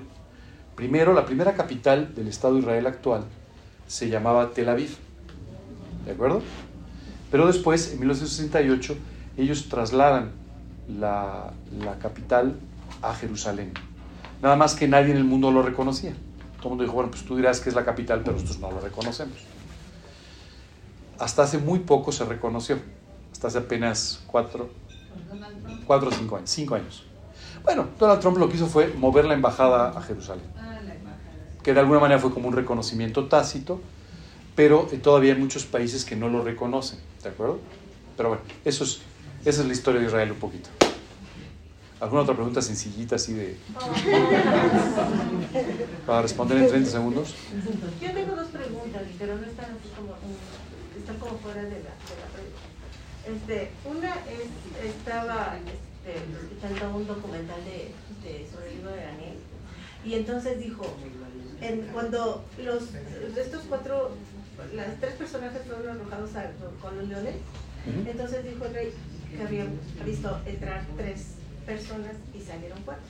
[0.75, 3.23] Primero, la primera capital del Estado de Israel actual
[3.87, 4.95] se llamaba Tel Aviv,
[6.05, 6.41] ¿de acuerdo?
[7.31, 8.95] Pero después, en 1968,
[9.37, 10.31] ellos trasladan
[10.87, 11.53] la,
[12.01, 12.55] capital
[13.01, 13.73] a Jerusalén.
[14.41, 16.13] Nada más que nadie en el mundo lo reconocía.
[16.57, 18.71] Todo el mundo dijo, bueno, pues tú dirás que es la capital, pero nosotros no
[18.71, 19.37] lo reconocemos.
[21.19, 22.79] Hasta hace muy poco se reconoció,
[23.31, 24.69] hasta hace apenas cuatro,
[25.87, 27.05] cuatro o cinco cinco años.
[27.65, 30.45] Bueno, Donald Trump lo que hizo fue mover la embajada a Jerusalén,
[31.63, 33.81] que de alguna manera fue como un reconocimiento tácito,
[34.55, 37.57] pero eh, todavía hay muchos países que no lo reconocen, ¿de acuerdo?
[38.15, 39.01] Pero bueno, eso es,
[39.43, 40.69] esa es la historia de Israel un poquito.
[41.99, 43.57] ¿Alguna otra pregunta sencillita así de...
[46.05, 47.33] para responder en 30 segundos?
[47.99, 50.13] Yo tengo dos preguntas, pero no están así como,
[50.99, 52.59] están como fuera de la, de la pregunta.
[53.25, 54.45] Este, una es,
[54.85, 55.57] estaba
[56.13, 59.37] escuchando un documental de, sobre el libro de Daniel.
[60.05, 60.85] Y entonces dijo,
[61.61, 62.89] en, cuando los,
[63.37, 64.11] estos cuatro,
[64.73, 66.29] las tres personajes fueron arrojados
[66.81, 67.35] con los leones,
[68.07, 68.93] entonces dijo el rey
[69.35, 69.65] que había
[70.05, 71.35] visto entrar tres
[71.65, 73.03] personas y salieron cuatro.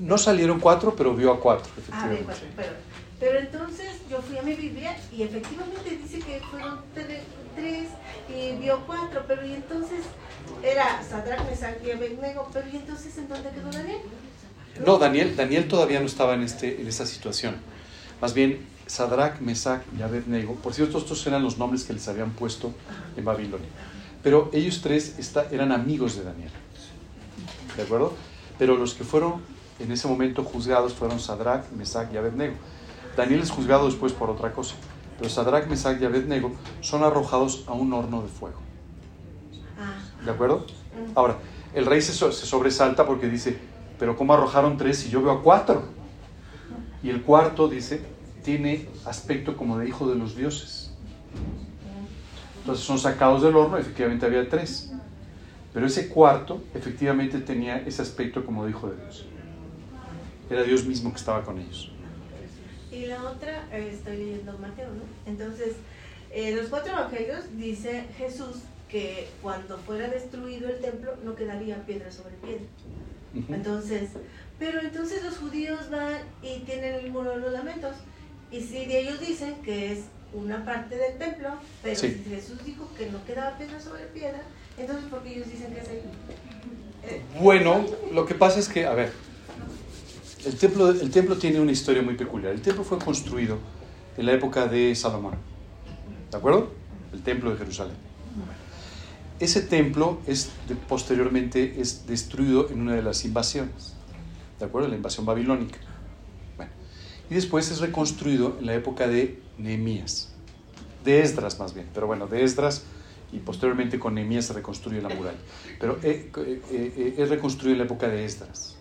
[0.00, 2.72] No salieron cuatro, pero vio a cuatro, Ah, cuatro, pero,
[3.20, 7.20] pero entonces yo fui a mi Biblia y efectivamente dice que fueron tres
[8.28, 10.00] y vio cuatro, pero y entonces
[10.62, 13.98] era Sadrach, Mesach y Abednego, pero ¿y entonces en dónde quedó Daniel?
[14.84, 17.56] No, Daniel, Daniel todavía no estaba en, este, en esta situación.
[18.20, 22.30] Más bien, Sadrach, Mesach y Abednego, por cierto, estos eran los nombres que les habían
[22.30, 22.72] puesto
[23.16, 23.68] en Babilonia.
[24.22, 25.16] Pero ellos tres
[25.52, 26.50] eran amigos de Daniel.
[27.76, 28.14] ¿De acuerdo?
[28.58, 29.42] Pero los que fueron
[29.78, 32.54] en ese momento juzgados fueron Sadrach, Mesach y Abednego.
[33.16, 34.74] Daniel es juzgado después por otra cosa.
[35.18, 38.58] Pero Sadrach, Mesach y Abednego son arrojados a un horno de fuego.
[40.24, 40.66] ¿De acuerdo?
[41.14, 41.38] Ahora,
[41.74, 43.58] el rey se, sobresalta porque dice,
[43.98, 45.84] pero ¿cómo arrojaron tres si yo veo a cuatro?
[47.02, 48.02] Y el cuarto, dice,
[48.42, 50.92] tiene aspecto como de hijo de los dioses.
[52.60, 54.92] Entonces son sacados del horno, efectivamente había tres.
[55.74, 59.26] Pero ese cuarto efectivamente tenía ese aspecto como de hijo de Dios.
[60.48, 61.93] Era Dios mismo que estaba con ellos.
[62.94, 65.02] Y la otra, eh, estoy leyendo Mateo, ¿no?
[65.26, 65.74] Entonces,
[66.30, 68.58] eh, los cuatro evangelios dice Jesús
[68.88, 72.64] que cuando fuera destruido el templo no quedaría piedra sobre piedra.
[73.48, 74.10] Entonces,
[74.60, 77.96] pero entonces los judíos van y tienen el muro de los lamentos.
[78.52, 80.00] Y si ellos dicen que es
[80.32, 81.48] una parte del templo,
[81.82, 84.42] pero si Jesús dijo que no quedaba piedra sobre piedra,
[84.78, 86.02] entonces ¿por qué ellos dicen que es ahí?
[87.40, 89.12] Bueno, lo que pasa es que, a ver,
[90.46, 92.52] el templo, el templo tiene una historia muy peculiar.
[92.52, 93.58] El templo fue construido
[94.16, 95.34] en la época de Salomón.
[96.30, 96.70] ¿De acuerdo?
[97.12, 97.96] El templo de Jerusalén.
[99.40, 100.50] Ese templo es,
[100.88, 103.94] posteriormente es destruido en una de las invasiones,
[104.58, 104.88] ¿de acuerdo?
[104.88, 105.78] La invasión babilónica.
[107.28, 110.32] y después es reconstruido en la época de Nehemías,
[111.04, 112.84] de Esdras más bien, pero bueno, de Esdras
[113.32, 115.38] y posteriormente con Nehemías se reconstruye la muralla.
[115.80, 118.73] Pero eh, eh, eh, es reconstruido en la época de Esdras,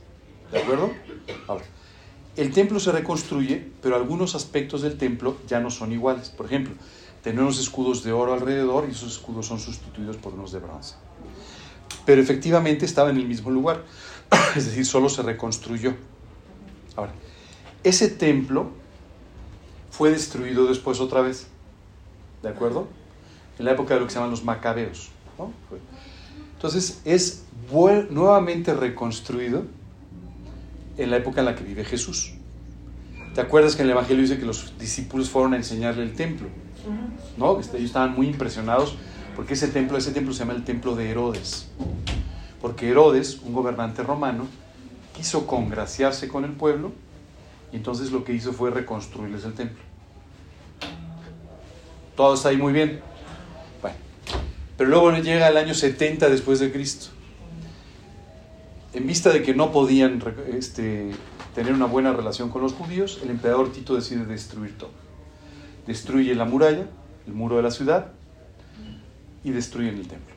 [0.52, 0.92] ¿de acuerdo?
[1.48, 1.64] Ahora,
[2.36, 6.30] el templo se reconstruye, pero algunos aspectos del templo ya no son iguales.
[6.30, 6.74] Por ejemplo,
[7.22, 10.96] tenemos escudos de oro alrededor y esos escudos son sustituidos por unos de bronce.
[12.06, 13.84] pero efectivamente estaba en el mismo lugar,
[14.56, 15.94] es decir, solo se reconstruyó.
[16.96, 17.14] Ahora,
[17.84, 18.72] ese templo
[19.92, 21.48] fue destruido después otra vez,
[22.42, 22.88] ¿de acuerdo?
[23.60, 25.10] En la época de lo que se llaman los macabeos.
[26.56, 27.44] Entonces es
[28.10, 29.66] nuevamente reconstruido
[30.98, 32.34] en la época en la que vive Jesús.
[33.34, 36.48] ¿Te acuerdas que en el Evangelio dice que los discípulos fueron a enseñarle el templo?
[37.38, 37.60] ¿No?
[37.60, 38.96] Este, ellos estaban muy impresionados
[39.36, 41.68] porque ese templo, ese templo se llama el templo de Herodes.
[42.62, 44.48] Porque Herodes, un gobernante romano,
[45.16, 46.92] quiso congraciarse con el pueblo
[47.72, 49.82] y entonces lo que hizo fue reconstruirles el templo.
[52.16, 53.02] Todo está ahí muy bien.
[53.82, 53.98] Bueno,
[54.78, 57.08] pero luego llega el año 70 después de Cristo.
[58.94, 60.24] En vista de que no podían
[60.56, 61.12] este,
[61.56, 64.92] tener una buena relación con los judíos, el emperador Tito decide destruir todo.
[65.88, 66.88] Destruye la muralla,
[67.26, 68.12] el muro de la ciudad,
[69.44, 70.36] y destruyen el templo.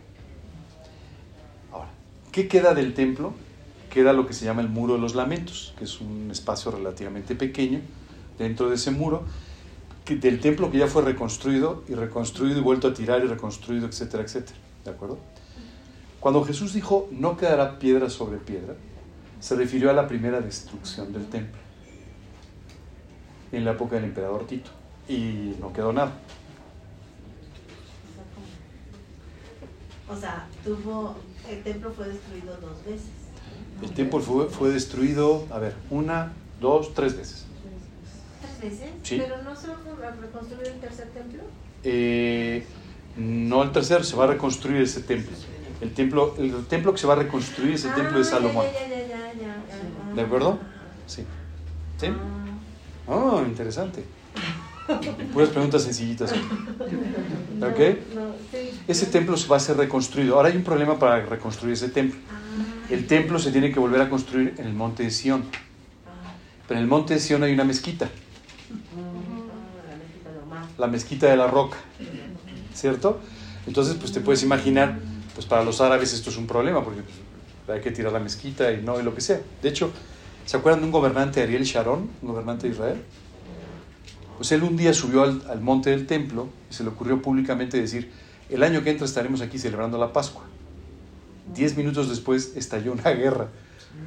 [1.71, 1.91] Ahora,
[2.33, 3.35] ¿qué queda del templo?
[3.91, 7.35] Queda lo que se llama el muro de los lamentos, que es un espacio relativamente
[7.35, 7.81] pequeño
[8.39, 9.25] dentro de ese muro,
[10.07, 14.23] del templo que ya fue reconstruido y reconstruido y vuelto a tirar y reconstruido, etcétera,
[14.23, 14.59] etcétera.
[14.85, 15.19] ¿De acuerdo?
[16.27, 18.75] Cuando Jesús dijo, no quedará piedra sobre piedra,
[19.39, 21.57] se refirió a la primera destrucción del templo
[23.53, 24.73] en la época del emperador Tito
[25.09, 26.11] y no quedó nada.
[30.09, 31.15] O sea, tuvo,
[31.49, 33.11] el templo fue destruido dos veces.
[33.81, 37.45] El templo fue, fue destruido, a ver, una, dos, tres veces.
[38.41, 38.91] ¿Tres veces?
[39.05, 39.19] Sí.
[39.23, 39.75] ¿Pero no se va
[40.09, 41.45] a reconstruir el tercer templo?
[41.85, 42.67] Eh,
[43.17, 45.37] no el tercer, se va a reconstruir ese templo.
[45.81, 48.65] El templo, el templo que se va a reconstruir es el templo de Ah, Salomón.
[48.73, 49.63] Ya, ya, ya, ya, ya,
[50.09, 50.15] ya.
[50.15, 50.59] ¿De acuerdo?
[51.07, 51.25] Sí.
[52.01, 52.07] ¿Sí?
[52.07, 53.13] Ah.
[53.13, 54.05] Oh, interesante.
[55.33, 56.33] Puras preguntas sencillitas.
[56.33, 56.39] ¿Ok?
[58.15, 58.71] No, no, sí.
[58.89, 60.37] Ese templo se va a ser reconstruido.
[60.37, 62.19] Ahora hay un problema para reconstruir ese templo.
[62.31, 62.39] Ah,
[62.91, 65.45] El templo se tiene que volver a construir en el monte de Sión.
[66.07, 66.33] ah,
[66.69, 68.11] Pero en el monte de Sión hay una mezquita, ah,
[69.89, 70.65] la mezquita de Omar.
[70.79, 71.77] la mezquita de la roca.
[72.75, 73.21] ¿Cierto?
[73.67, 74.99] Entonces, pues te puedes imaginar,
[75.37, 78.73] pues para los árabes esto es un problema, porque pues, hay que tirar la mezquita
[78.73, 79.39] y no, y lo que sea.
[79.63, 79.93] De hecho,
[80.47, 83.03] ¿se acuerdan de un gobernante, Ariel Sharon, un gobernante de Israel?
[84.39, 87.79] Pues él un día subió al, al monte del templo y se le ocurrió públicamente
[87.81, 88.11] decir,
[88.49, 90.43] el año que entra estaremos aquí celebrando la Pascua.
[91.55, 93.49] Diez minutos después estalló una guerra,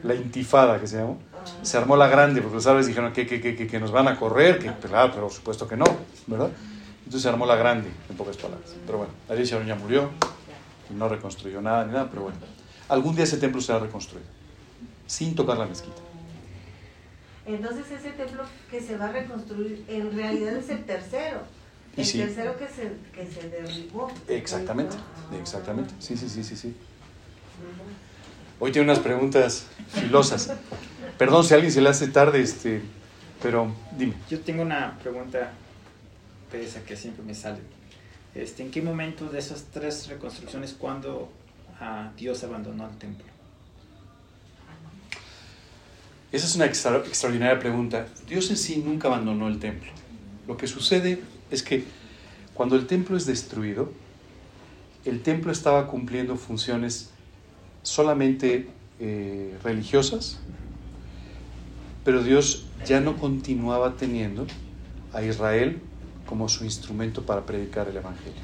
[0.04, 1.18] la intifada que se llamó.
[1.62, 4.18] Se armó la grande, porque los árabes dijeron que, que, que, que- nos van a
[4.18, 5.86] correr, que claro, pero por supuesto que no,
[6.28, 6.50] ¿verdad?
[7.00, 8.76] Entonces se armó la grande, en pocas palabras.
[8.86, 10.10] Pero bueno, Ariel Sharon ya murió,
[10.94, 12.38] no reconstruyó nada ni nada, pero bueno.
[12.88, 14.28] Algún día ese templo será reconstruido,
[15.08, 16.02] sin tocar la mezquita.
[17.46, 21.42] Entonces ese templo que se va a reconstruir en realidad es el tercero.
[21.98, 22.20] El sí.
[22.20, 24.12] tercero que se, que se derribó.
[24.28, 25.36] Exactamente, Ah.
[25.42, 25.94] exactamente.
[26.00, 26.76] Sí, sí, sí, sí, sí.
[28.60, 30.52] Hoy tiene unas preguntas filosas.
[31.18, 32.82] Perdón si a alguien se le hace tarde, este,
[33.42, 34.14] pero dime.
[34.30, 35.52] Yo tengo una pregunta
[36.52, 37.60] de esa que siempre me sale.
[38.40, 41.30] Este, ¿En qué momento de esas tres reconstrucciones cuando
[41.82, 43.26] ah, Dios abandonó el templo?
[46.32, 48.08] Esa es una extra- extraordinaria pregunta.
[48.30, 49.92] Dios en sí nunca abandonó el templo.
[50.48, 51.22] Lo que sucede
[51.52, 51.84] es que
[52.54, 53.92] cuando el templo es destruido,
[55.04, 57.10] el templo estaba cumpliendo funciones
[57.84, 58.70] solamente
[59.02, 60.40] eh, religiosas,
[62.06, 64.48] pero Dios ya no continuaba teniendo
[65.14, 65.82] a Israel
[66.30, 68.40] como su instrumento para predicar el Evangelio.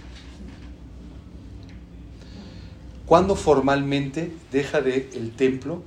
[3.06, 5.84] Cuando formalmente deja de el templo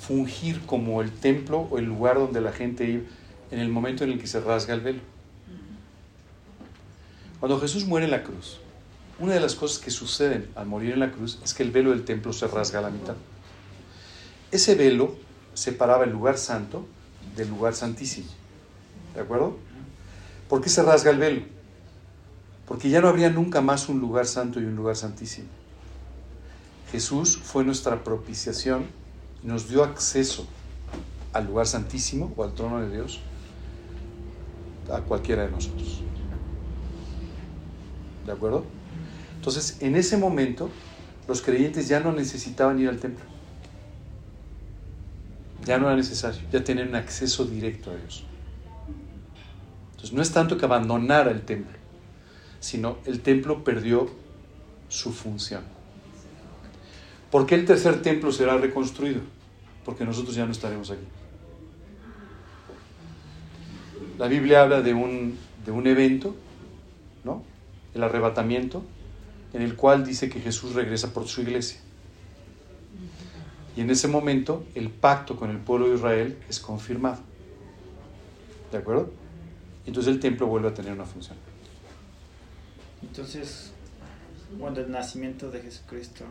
[0.00, 3.02] fungir como el templo o el lugar donde la gente iba
[3.50, 5.00] en el momento en el que se rasga el velo.
[7.38, 8.58] Cuando Jesús muere en la cruz,
[9.18, 11.90] una de las cosas que suceden al morir en la cruz es que el velo
[11.90, 13.16] del templo se rasga a la mitad.
[14.50, 15.16] Ese velo
[15.52, 16.86] separaba el lugar santo
[17.36, 18.28] del lugar santísimo.
[19.14, 19.58] ¿De acuerdo?
[20.50, 21.42] ¿Por qué se rasga el velo?
[22.66, 25.46] Porque ya no habría nunca más un lugar santo y un lugar santísimo.
[26.90, 28.86] Jesús fue nuestra propiciación
[29.44, 30.48] y nos dio acceso
[31.32, 33.20] al lugar santísimo o al trono de Dios
[34.92, 36.02] a cualquiera de nosotros.
[38.26, 38.64] ¿De acuerdo?
[39.36, 40.68] Entonces, en ese momento,
[41.28, 43.24] los creyentes ya no necesitaban ir al templo.
[45.64, 48.24] Ya no era necesario, ya tenían acceso directo a Dios.
[50.00, 51.76] Entonces, no es tanto que abandonara el templo,
[52.58, 54.08] sino el templo perdió
[54.88, 55.62] su función.
[57.30, 59.20] ¿Por qué el tercer templo será reconstruido?
[59.84, 61.04] Porque nosotros ya no estaremos aquí.
[64.16, 65.36] La Biblia habla de un,
[65.66, 66.34] de un evento,
[67.22, 67.42] ¿no?
[67.94, 68.82] El arrebatamiento,
[69.52, 71.78] en el cual dice que Jesús regresa por su iglesia.
[73.76, 77.18] Y en ese momento el pacto con el pueblo de Israel es confirmado.
[78.72, 79.19] ¿De acuerdo?
[79.90, 81.36] Entonces el templo vuelve a tener una función.
[83.02, 83.72] Entonces,
[84.56, 86.26] cuando el nacimiento de Jesucristo,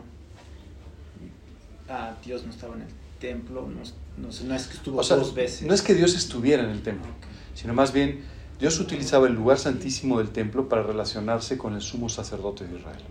[1.86, 2.88] ah, Dios no estaba en el
[3.18, 3.82] templo, no,
[4.16, 5.68] no, no es que estuvo O sea, dos veces.
[5.68, 7.10] no es que Dios estuviera en el templo,
[7.54, 8.24] sino más bien
[8.58, 13.02] Dios utilizaba el lugar santísimo del templo para relacionarse con el sumo sacerdote de Israel.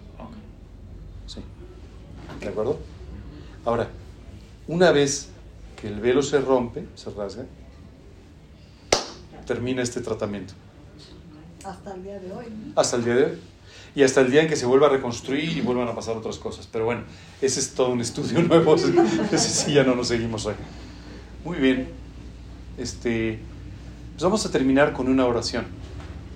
[1.27, 1.41] Sí.
[2.39, 2.79] ¿De acuerdo?
[3.65, 3.87] Ahora,
[4.67, 5.29] una vez
[5.79, 7.45] que el velo se rompe, se rasga,
[9.49, 10.53] termina este tratamiento.
[11.65, 12.45] Hasta el día de hoy.
[12.51, 12.79] ¿no?
[12.79, 13.31] Hasta el día de hoy.
[13.95, 16.37] Y hasta el día en que se vuelva a reconstruir y vuelvan a pasar otras
[16.37, 16.69] cosas.
[16.71, 17.01] Pero bueno,
[17.41, 18.75] ese es todo un estudio nuevo.
[18.75, 20.53] Ese sí ya no nos seguimos hoy.
[21.43, 21.89] Muy bien.
[22.77, 23.39] Este,
[24.11, 25.65] pues vamos a terminar con una oración.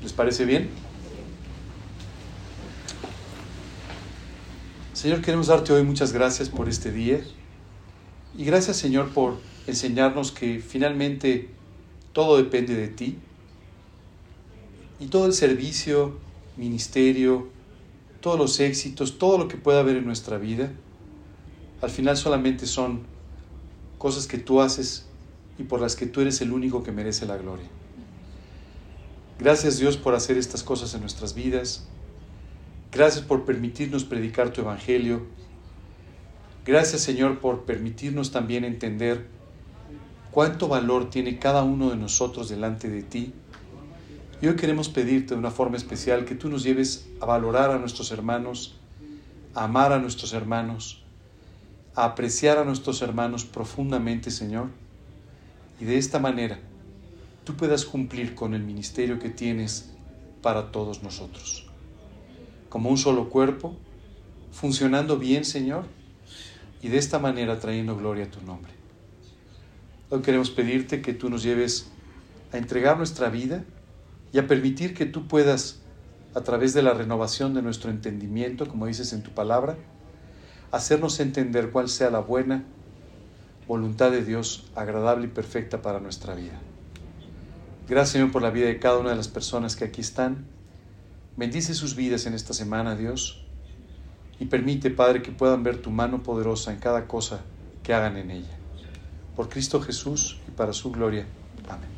[0.02, 0.72] ¿Les parece bien?
[4.94, 7.22] Señor, queremos darte hoy muchas gracias por este día.
[8.36, 9.38] Y gracias, Señor, por
[9.68, 11.54] enseñarnos que finalmente
[12.14, 13.18] todo depende de ti.
[15.00, 16.18] Y todo el servicio,
[16.56, 17.50] ministerio,
[18.22, 20.72] todos los éxitos, todo lo que pueda haber en nuestra vida,
[21.82, 23.02] al final solamente son
[23.98, 25.08] cosas que tú haces
[25.58, 27.68] y por las que tú eres el único que merece la gloria.
[29.40, 31.86] Gracias Dios por hacer estas cosas en nuestras vidas.
[32.92, 35.26] Gracias por permitirnos predicar tu evangelio.
[36.66, 39.28] Gracias Señor por permitirnos también entender
[40.34, 43.34] cuánto valor tiene cada uno de nosotros delante de ti.
[44.42, 47.78] Y hoy queremos pedirte de una forma especial que tú nos lleves a valorar a
[47.78, 48.76] nuestros hermanos,
[49.54, 51.04] a amar a nuestros hermanos,
[51.94, 54.70] a apreciar a nuestros hermanos profundamente, Señor.
[55.80, 56.60] Y de esta manera
[57.44, 59.92] tú puedas cumplir con el ministerio que tienes
[60.42, 61.68] para todos nosotros.
[62.70, 63.76] Como un solo cuerpo,
[64.52, 65.86] funcionando bien, Señor,
[66.82, 68.83] y de esta manera trayendo gloria a tu nombre.
[70.22, 71.88] Queremos pedirte que tú nos lleves
[72.52, 73.64] a entregar nuestra vida
[74.32, 75.80] y a permitir que tú puedas,
[76.36, 79.78] a través de la renovación de nuestro entendimiento, como dices en tu palabra,
[80.72, 82.64] hacernos entender cuál sea la buena
[83.68, 86.60] voluntad de Dios, agradable y perfecta para nuestra vida.
[87.88, 90.46] Gracias, Señor, por la vida de cada una de las personas que aquí están.
[91.38, 93.46] Bendice sus vidas en esta semana, Dios,
[94.40, 97.42] y permite, Padre, que puedan ver tu mano poderosa en cada cosa
[97.84, 98.63] que hagan en ella.
[99.36, 101.28] Por Cristo Jesús y para su gloria.
[101.68, 101.90] Amén.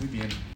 [0.00, 0.49] Muy bien.